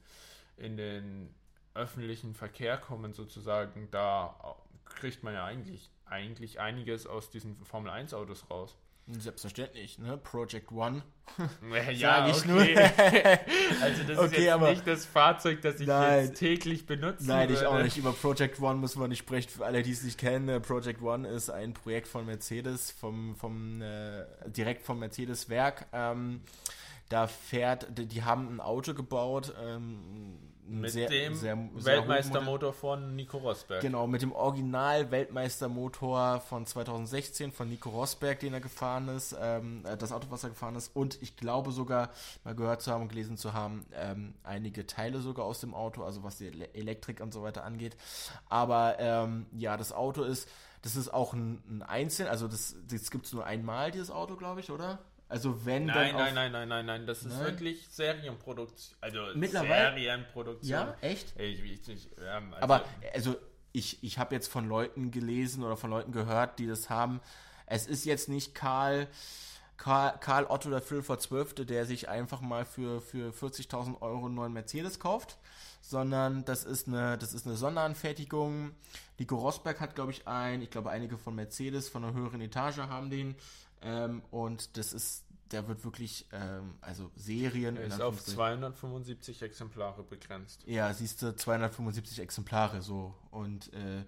[0.56, 1.34] in den
[1.74, 3.88] öffentlichen Verkehr kommen sozusagen.
[3.90, 4.56] Da
[5.02, 8.76] kriegt man ja eigentlich eigentlich einiges aus diesen Formel 1 Autos raus.
[9.08, 10.16] Selbstverständlich, ne?
[10.16, 11.02] Project One.
[11.92, 12.48] ja, ich okay.
[12.48, 12.60] nur.
[13.82, 16.26] also das ist Okay, jetzt aber- nicht das Fahrzeug, das ich Nein.
[16.26, 17.26] jetzt täglich benutze.
[17.26, 17.96] Nein, ich auch nicht.
[17.96, 19.50] Über Project One müssen wir nicht sprechen.
[19.50, 23.34] Für alle, die es nicht kennen, äh, Project One ist ein Projekt von Mercedes, vom,
[23.34, 25.86] vom, äh, direkt vom Mercedes-Werk.
[25.92, 26.42] Ähm,
[27.08, 32.72] da fährt, die, die haben ein Auto gebaut, ähm, Mit sehr- dem sehr- sehr Weltmeistermotor
[32.72, 33.80] von Nico Rosberg.
[33.80, 39.96] Genau, mit dem Original-Weltmeistermotor von 2016 von Nico Rosberg, den er gefahren ist, ähm, äh,
[39.96, 40.94] das Auto, was er gefahren ist.
[40.94, 42.10] Und ich glaube sogar,
[42.44, 46.02] mal gehört zu haben und gelesen zu haben, ähm, einige Teile sogar aus dem Auto,
[46.04, 47.96] also was die Ele Elektrik und so weiter angeht.
[48.48, 50.48] Aber ähm, ja, das Auto ist,
[50.82, 54.36] das ist auch ein, ein Einzel, also das, das gibt es nur einmal, dieses Auto,
[54.36, 54.98] glaube ich, oder?
[55.32, 57.46] Also wenn Nein, dann auf, nein, nein, nein, nein, nein, das ist Nein?
[57.46, 58.98] wirklich Serienproduktion.
[59.00, 60.70] Also Mittlerweile- Serienproduktion.
[60.70, 61.32] Ja, echt?
[61.40, 63.36] Ich, ich, ich, ähm, also, Aber also
[63.72, 67.22] ich, ich habe jetzt von Leuten gelesen oder von Leuten gehört, die das haben.
[67.64, 69.08] Es ist jetzt nicht Karl,
[69.78, 74.34] Karl, Karl Otto der Philfer Zwölfte, der sich einfach mal für, für 40.000 Euro einen
[74.34, 75.38] neuen Mercedes kauft,
[75.80, 78.72] sondern das ist eine, das ist eine Sonderanfertigung.
[79.18, 82.76] Nico Rosberg hat, glaube ich, ein, ich glaube, einige von Mercedes von einer höheren Etage
[82.76, 83.34] haben den.
[83.82, 87.76] Ähm, und das ist, der wird wirklich, ähm, also Serien.
[87.76, 90.64] er ist auf Anführungszeichen- 275 Exemplare begrenzt.
[90.66, 94.04] ja, siehst du, 275 Exemplare so und äh,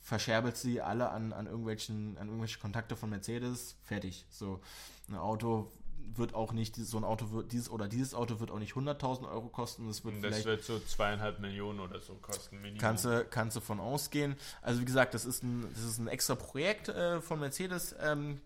[0.00, 4.24] verscherbelt sie alle an, an irgendwelchen, an irgendwelche Kontakte von Mercedes, fertig.
[4.30, 4.60] So,
[5.08, 5.70] ein Auto
[6.16, 9.30] wird auch nicht, so ein Auto wird, dieses oder dieses Auto wird auch nicht 100.000
[9.30, 12.56] Euro kosten, das wird Und das wird so zweieinhalb Millionen oder so kosten.
[12.56, 12.78] Minimum.
[12.80, 14.36] kannst du, kannst du von ausgehen.
[14.62, 18.40] Also wie gesagt, das ist ein, das ist ein extra Projekt äh, von Mercedes, ähm,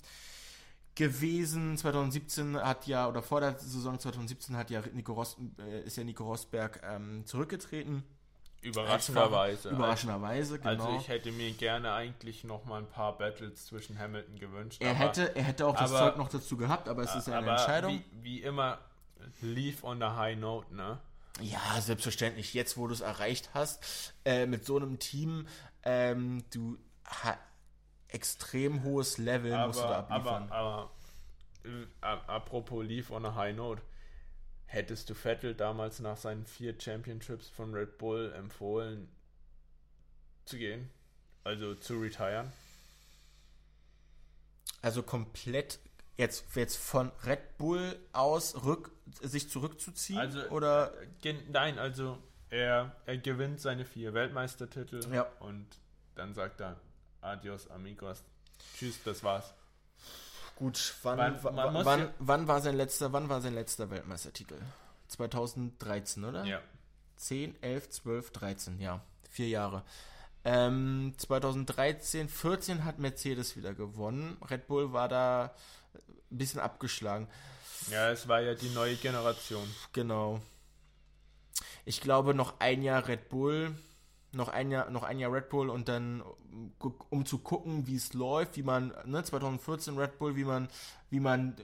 [0.95, 1.77] gewesen.
[1.77, 6.05] 2017 hat ja, oder vor der Saison 2017 hat ja Nico Ros, äh, ist ja
[6.05, 8.05] Nico Rosberg ähm, zurückgetreten.
[8.63, 9.69] Überraschenderweise.
[9.71, 10.71] Überraschenderweise, genau.
[10.71, 14.81] Also ich hätte mir gerne eigentlich noch mal ein paar Battles zwischen Hamilton gewünscht.
[14.81, 17.29] er, aber- hätte, er hätte auch das aber- Zeug noch dazu gehabt, aber es ist
[17.29, 18.03] ja eine Entscheidung.
[18.13, 18.79] Wie, wie immer,
[19.43, 20.99] leave on a high note, ne?
[21.41, 22.55] Ja, selbstverständlich.
[22.55, 25.47] Jetzt, wo du es erreicht hast, äh, mit so einem Team,
[25.83, 26.79] ähm, du
[28.15, 30.53] extrem hohes Level musst du da Aber, abliefern.
[30.53, 30.91] aber,
[32.01, 33.83] aber äh, apropos leave on a high note,
[34.67, 39.09] hättest du Vettel damals nach seinen vier Championships von Red Bull empfohlen
[40.45, 40.91] zu gehen?
[41.45, 42.53] Also zu retiren?
[44.83, 45.79] also komplett
[46.19, 48.91] jetzt, jetzt von Red Bull aus rück,
[49.23, 50.19] sich zurückzuziehen?
[50.19, 50.93] Also, oder
[51.51, 52.19] nein, also
[52.51, 55.23] er, er gewinnt seine vier Weltmeistertitel Ja.
[55.41, 55.67] und
[56.17, 56.79] dann sagt er
[57.25, 58.23] Adios amigos.
[58.77, 59.53] Tschüss, das war's.
[60.57, 63.55] gut, wann, Man- wa- man muss wann, ja- wann war sein letzter, wann war sein
[63.55, 64.57] letzter Weltmeistertitel?
[65.09, 66.45] 2013, oder?
[66.45, 66.61] Ja.
[67.17, 69.01] 10, 11, 12, 13, ja.
[69.31, 69.83] Vier Jahre.
[70.45, 74.37] Ähm, 2013, 14 hat Mercedes wieder gewonnen.
[74.49, 75.55] Red Bull war da
[76.31, 77.29] ein bisschen abgeschlagen.
[77.91, 79.69] Ja, es war ja die neue Generation.
[79.93, 80.41] Genau.
[81.85, 83.75] Ich glaube, noch ein Jahr Red Bull,
[84.35, 86.23] noch ein Jahr, noch ein Jahr Red Bull und dann,
[87.11, 90.69] um, zu gucken, wie es läuft, wie man, ne, 2014 Red Bull, wie man,
[91.11, 91.57] wie man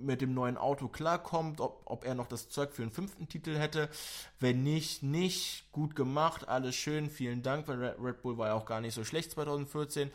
[0.00, 3.56] mit dem neuen Auto klarkommt, ob, ob er noch das Zeug für einen fünften Titel
[3.56, 3.88] hätte.
[4.38, 5.70] Wenn nicht, nicht.
[5.72, 9.04] Gut gemacht, alles schön, vielen Dank, weil Red, Bull war ja auch gar nicht so
[9.04, 10.10] schlecht 2014.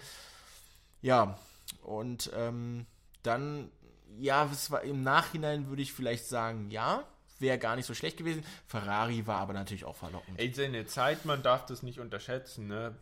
[1.02, 1.38] Ja,
[1.82, 2.86] und ähm,
[3.22, 3.72] dann,
[4.18, 7.06] ja, war im Nachhinein würde ich vielleicht sagen, ja,
[7.44, 8.44] wäre gar nicht so schlecht gewesen.
[8.66, 10.40] Ferrari war aber natürlich auch verlockend.
[10.40, 12.96] Ey, seine Zeit, man darf das nicht unterschätzen, ne?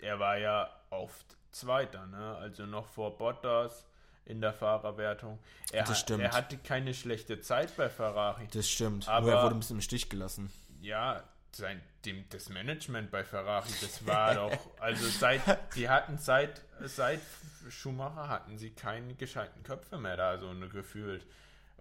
[0.00, 2.36] Er war ja oft Zweiter, ne?
[2.36, 3.84] Also noch vor Bottas
[4.24, 5.38] in der Fahrerwertung.
[5.72, 6.22] Er, Das stimmt.
[6.22, 8.46] er hatte keine schlechte Zeit bei Ferrari.
[8.52, 9.08] Das stimmt.
[9.08, 10.50] Aber- Nur er wurde ein bisschen im Stich gelassen.
[10.80, 15.42] Ja, sein, dem, das Management bei Ferrari, das war doch, also seit,
[15.74, 17.20] die hatten seit, seit
[17.68, 21.26] Schumacher hatten sie keine gescheiten Köpfe mehr da, so gefühlt.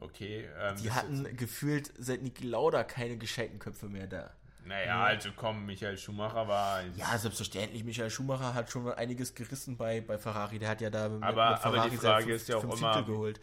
[0.02, 4.32] Okay, ähm, Die hatten gefühlt seit Niki Lauda keine gescheiten Köpfe mehr da.
[4.66, 7.84] naja, also komm, Michael Schumacher war, Ja, selbstverständlich.
[7.84, 10.60] Michael Schumacher hat schon einiges gerissen bei, bei Ferrari.
[10.60, 12.94] Der hat ja da mit, Aber- mit aber die Frage fünf- ist ja auch immer,
[12.94, 13.40] Titel geholt.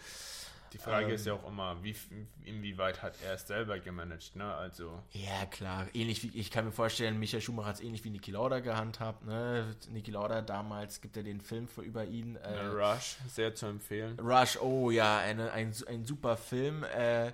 [0.72, 1.94] Die Frage Ähm, ist ja auch immer, wie,
[2.44, 5.86] inwieweit hat er es selber gemanagt, ne, also, Ja, klar.
[5.94, 9.24] Ähnlich wie, ich kann mir vorstellen, Michael Schumacher hat es ähnlich wie Niki Lauda gehandhabt.
[9.24, 9.74] Ne?
[9.90, 12.36] Niki Lauda damals gibt er den Film für über ihn.
[12.36, 14.18] Äh, ne, Rush, sehr zu empfehlen.
[14.20, 16.84] Rush, oh ja, eine, ein, ein super Film.
[16.84, 17.32] Äh,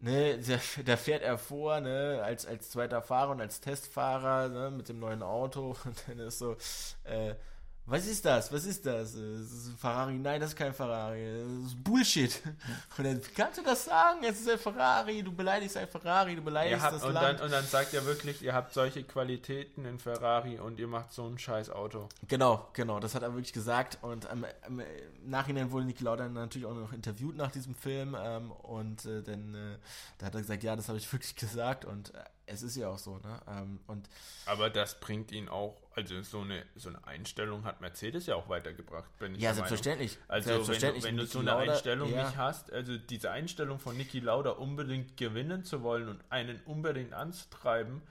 [0.00, 4.70] ne, da, da fährt er vor, ne, als, als zweiter Fahrer und als Testfahrer, ne,
[4.70, 5.76] mit dem neuen Auto.
[5.84, 6.56] Und dann ist so,
[7.04, 7.34] äh,
[7.88, 8.52] was ist das?
[8.52, 9.14] Was ist das?
[9.14, 10.18] Es ist Ferrari.
[10.18, 11.42] Nein, das ist kein Ferrari.
[11.42, 12.42] Das ist Bullshit.
[12.98, 14.20] Und dann, wie kannst du das sagen?
[14.24, 15.22] Es ist ein Ferrari.
[15.22, 16.36] Du beleidigst ein Ferrari.
[16.36, 17.38] Du beleidigst habt, das und Land.
[17.38, 21.12] Dann, und dann sagt er wirklich, ihr habt solche Qualitäten in Ferrari und ihr macht
[21.12, 22.08] so ein scheiß Auto.
[22.26, 23.00] Genau, genau.
[23.00, 23.98] Das hat er wirklich gesagt.
[24.02, 24.82] Und ähm, im
[25.24, 28.14] Nachhinein wurde Niki Lauda natürlich auch noch interviewt nach diesem Film.
[28.20, 29.78] Ähm, und äh, dann äh,
[30.18, 31.86] da hat er gesagt, ja, das habe ich wirklich gesagt.
[31.86, 32.18] Und äh,
[32.48, 33.40] es ist ja auch so, ne?
[33.46, 34.08] Ähm, und
[34.46, 38.48] Aber das bringt ihn auch, also so eine, so eine Einstellung hat Mercedes ja auch
[38.48, 39.68] weitergebracht, bin ich ja, der Meinung.
[39.68, 40.18] selbstverständlich.
[40.28, 41.04] Also selbstverständlich.
[41.04, 42.24] wenn du, wenn du so eine Lauda, Einstellung ja.
[42.24, 47.12] nicht hast, also diese Einstellung von Niki Lauda unbedingt gewinnen zu wollen und einen unbedingt
[47.12, 48.02] anzutreiben,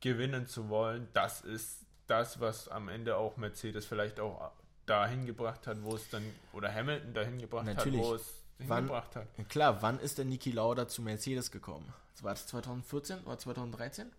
[0.00, 4.52] gewinnen zu wollen, das ist das, was am Ende auch Mercedes vielleicht auch
[4.86, 8.00] dahin gebracht hat, wo es dann, oder Hamilton dahin gebracht Natürlich.
[8.00, 9.26] hat, wo es Wann- hingebracht hat.
[9.48, 11.92] Klar, wann ist denn Niki Lauda zu Mercedes gekommen?
[12.20, 14.10] War das 2014 oder 2013?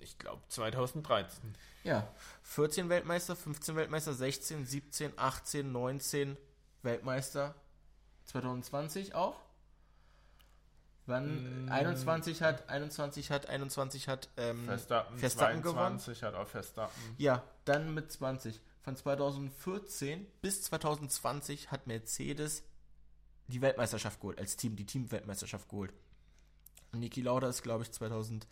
[0.00, 1.54] Ich glaube 2013.
[1.84, 2.06] Ja,
[2.42, 6.36] 14 Weltmeister, 15 Weltmeister, 16, 17, 18, 19
[6.82, 7.54] Weltmeister,
[8.26, 9.36] 2020 auch.
[11.06, 11.66] Wann?
[11.66, 11.72] Mm.
[11.72, 15.98] 21 hat, 21 hat, 21 hat ähm, Verstappen, Verstappen gewonnen.
[15.98, 17.02] 22 hat auch Verstappen.
[17.18, 18.60] Ja, dann mit 20.
[18.82, 22.64] Von 2014 bis 2020 hat Mercedes
[23.52, 25.92] die Weltmeisterschaft geholt, als Team, die Teamweltmeisterschaft geholt.
[26.92, 28.46] Niki Lauda ist, glaube ich, 2016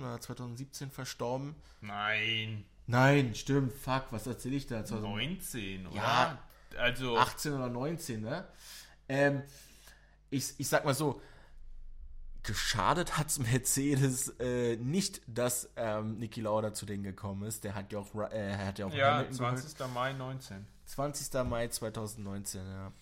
[0.00, 1.54] oder 2017 verstorben.
[1.80, 4.84] Nein, Nein, stimmt, fuck, was erzähle ich da?
[4.84, 5.96] 2018 19, oder?
[5.96, 6.38] Ja.
[6.78, 8.46] Also, oder 19, ne?
[9.08, 9.42] Ähm,
[10.30, 11.20] ich, ich sag mal so,
[12.42, 17.62] geschadet hat Mercedes äh, nicht, dass ähm, Niki Lauda zu denen gekommen ist.
[17.64, 19.58] Der hat ja auch, äh, er hat ja auch ja, Hamilton geholt.
[19.60, 19.94] 20.
[19.94, 20.66] Mai 19.
[20.86, 21.44] 20.
[21.44, 22.92] Mai 2019, ja.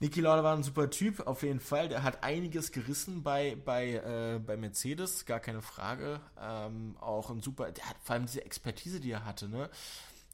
[0.00, 1.88] Niki Lauda war ein super Typ, auf jeden Fall.
[1.88, 6.20] Der hat einiges gerissen bei, bei, äh, bei Mercedes, gar keine Frage.
[6.40, 9.68] Ähm, auch ein super, der hat vor allem diese Expertise, die er hatte, ne?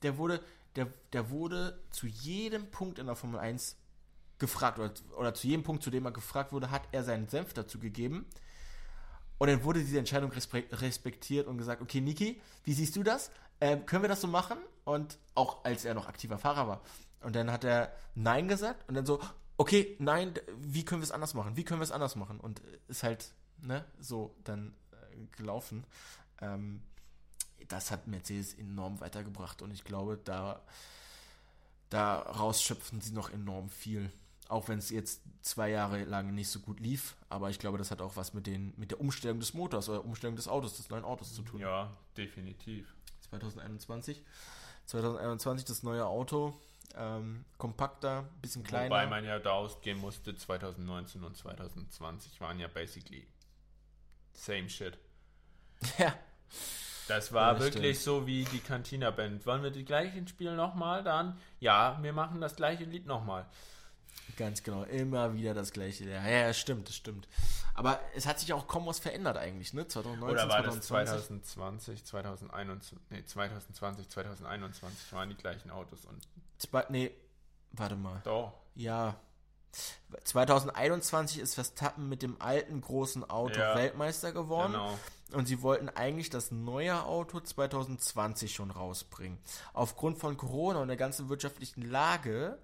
[0.03, 0.41] Der wurde,
[0.77, 3.77] der, der wurde zu jedem Punkt in der Formel 1
[4.39, 7.55] gefragt, oder, oder zu jedem Punkt, zu dem er gefragt wurde, hat er seinen Senf
[7.55, 8.27] dazu gegeben.
[9.39, 13.31] Und dann wurde diese Entscheidung respe- respektiert und gesagt, okay, Niki, wie siehst du das?
[13.63, 14.59] Ähm, können wir das so machen?
[14.85, 16.81] Und auch als er noch aktiver Fahrer war.
[17.23, 19.21] Und dann hat er Nein gesagt und dann so,
[19.57, 21.57] okay, nein, wie können wir es anders machen?
[21.57, 22.41] Wie können wir es anders machen?
[22.41, 25.85] Und äh, ist halt, ne, so dann äh, gelaufen.
[26.41, 26.83] Ähm,
[27.69, 30.61] das hat Mercedes enorm weitergebracht und ich glaube, da
[31.95, 34.11] daraus schöpfen sie noch enorm viel.
[34.49, 37.91] Auch wenn es jetzt zwei Jahre lang nicht so gut lief, aber ich glaube, das
[37.91, 40.91] hat auch was mit, den, mit der Umstellung des Motors oder Umstellung des Autos, des
[40.91, 41.61] neuen Autos zu tun.
[41.61, 42.95] Ja, definitiv.
[43.29, 44.23] 2021.
[44.87, 46.55] 2021 das neue Auto,
[46.97, 48.91] ähm, kompakter, bisschen kleiner.
[48.91, 53.27] Wobei man ja da ausgehen musste, 2019 und 2020 waren ja basically
[54.33, 54.99] same shit.
[55.99, 56.15] ja,
[57.09, 59.45] Das war Ja, das wirklich so wie die Cantina Band.
[59.47, 61.39] Wollen wir die gleichen spielen nochmal dann?
[61.61, 63.47] Ja, wir machen das gleiche Lied nochmal.
[64.37, 64.85] ganz genau.
[64.85, 66.09] Immer wieder das gleiche.
[66.09, 67.29] Ja, ja, stimmt, das stimmt.
[67.75, 69.87] Aber es hat sich auch kaum was verändert eigentlich, ne?
[69.87, 71.43] 2019, Oder war das 2020.
[71.45, 76.27] 2020, 2021, nee, 2020, 2021 waren die gleichen Autos und
[76.69, 77.11] Zwei, nee,
[77.73, 78.21] warte mal.
[78.25, 78.53] doch.
[78.75, 79.17] Ja.
[80.25, 84.73] 2021 ist Verstappen mit dem alten großen Auto Ja, Weltmeister geworden.
[84.73, 84.97] Genau.
[85.33, 89.39] Und sie wollten eigentlich das neue Auto 2020 schon rausbringen.
[89.73, 92.59] Aufgrund von Corona und der ganzen wirtschaftlichen Lage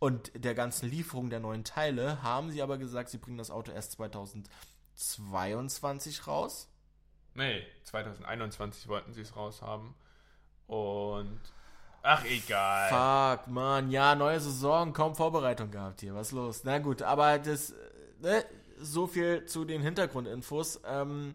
[0.00, 3.70] und der ganzen Lieferung der neuen Teile haben sie aber gesagt, sie bringen das Auto
[3.70, 6.68] erst 2022 raus.
[7.34, 9.94] Nee, 2021 wollten sie es raushaben.
[10.66, 11.38] Und.
[12.08, 12.88] Ach, egal.
[13.36, 16.14] Fuck, Mann, ja, neue Saison, kaum Vorbereitung gehabt hier.
[16.14, 16.62] Was los?
[16.62, 17.74] Na gut, aber das, äh,
[18.20, 18.44] ne,
[18.78, 20.80] so viel zu den Hintergrundinfos.
[20.86, 21.34] Ähm,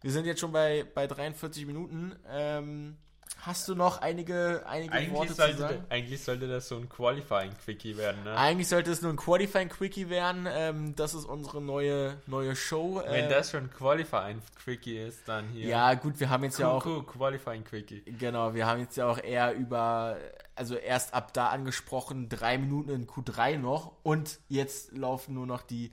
[0.00, 2.16] wir sind jetzt schon bei, bei 43 Minuten.
[2.30, 2.96] Ähm,
[3.42, 5.84] hast du noch einige, einige Eigentlich Worte zu sollte, sagen?
[5.88, 8.36] eigentlich sollte das so ein Qualifying-Quickie werden, ne?
[8.36, 10.46] Eigentlich sollte es nur ein Qualifying-Quickie werden.
[10.50, 13.02] Ähm, das ist unsere neue, neue Show.
[13.06, 15.66] Wenn Äh, das schon Qualifying-Quickie ist, dann hier.
[15.68, 18.02] ja, gut, wir haben jetzt ja auch Cool, Qualifying-Quickie.
[18.18, 20.16] Genau, wir haben jetzt ja auch eher über,
[20.54, 25.62] also erst ab da angesprochen, drei Minuten in Q3 noch und jetzt laufen nur noch
[25.62, 25.90] die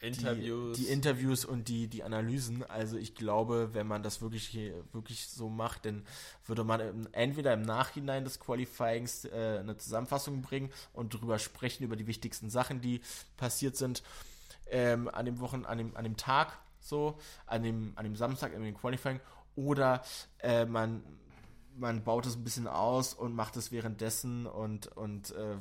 [0.00, 0.76] Interviews.
[0.76, 2.62] die, die Interviews und die, die Analysen.
[2.64, 4.56] Also ich glaube, wenn man das wirklich
[4.92, 6.04] wirklich so macht, dann
[6.44, 11.96] würde man entweder im Nachhinein des Qualifyings äh, eine Zusammenfassung bringen und darüber sprechen, über
[11.96, 13.00] die wichtigsten Sachen, die
[13.36, 14.02] passiert sind
[14.70, 18.52] ähm, an dem Wochen, an dem, an dem Tag so, an dem, an dem Samstag
[18.52, 19.20] in dem Qualifying
[19.56, 20.02] oder
[20.38, 21.02] äh, man,
[21.76, 25.56] man baut es ein bisschen aus und macht es währenddessen und, und äh,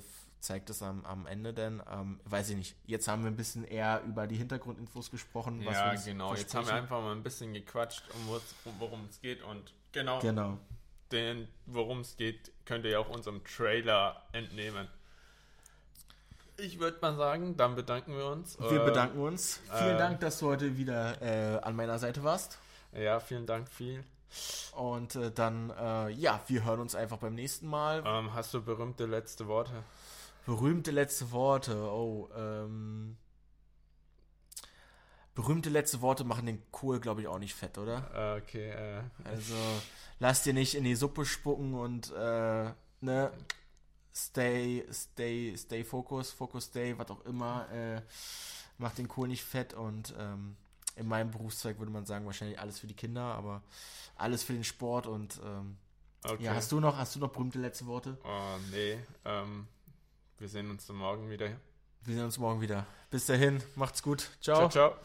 [0.46, 2.76] zeigt es am, am Ende denn, ähm, weiß ich nicht.
[2.86, 5.60] Jetzt haben wir ein bisschen eher über die Hintergrundinfos gesprochen.
[5.66, 6.36] was wir Ja, genau.
[6.36, 8.30] Jetzt haben wir einfach mal ein bisschen gequatscht, um
[8.66, 10.58] um worum es geht und genau, Genau.
[11.12, 14.88] den, worum es geht, könnt ihr ja auch unserem Trailer entnehmen.
[16.58, 18.58] Ich würde mal sagen, dann bedanken wir uns.
[18.60, 19.60] Wir Äh, bedanken uns.
[19.78, 22.60] Vielen äh, Dank, dass du heute wieder äh, an meiner Seite warst.
[22.94, 24.04] Ja, vielen Dank, viel.
[24.74, 28.04] Und äh, dann, äh, ja, wir hören uns einfach beim nächsten Mal.
[28.06, 29.84] Ähm, hast du berühmte letzte Worte?
[30.46, 31.76] Berühmte letzte Worte.
[31.76, 33.18] Oh, ähm.
[35.34, 38.10] Berühmte letzte Worte machen den Kohl, glaube ich, auch nicht fett, oder?
[38.14, 39.56] Äh, okay, äh, Also,
[40.20, 42.72] lass dir nicht in die Suppe spucken und, äh,
[43.02, 43.32] ne,
[44.16, 48.02] stay, stay, stay focus, focus stay, was auch immer, äh,
[48.78, 50.56] macht den Kohl nicht fett und, ähm,
[50.96, 53.62] in meinem Berufszweig würde man sagen, wahrscheinlich alles für die Kinder, aber
[54.16, 55.76] alles für den Sport und, ähm,
[56.24, 56.44] okay.
[56.46, 58.18] ja, hast du noch, hast du noch berühmte letzte Worte?
[58.24, 59.68] Oh, nee, ähm,
[60.38, 61.50] wir sehen uns morgen wieder.
[62.04, 62.86] Wir sehen uns morgen wieder.
[63.10, 64.30] Bis dahin, macht's gut.
[64.42, 64.70] ciao.
[64.70, 64.96] ciao.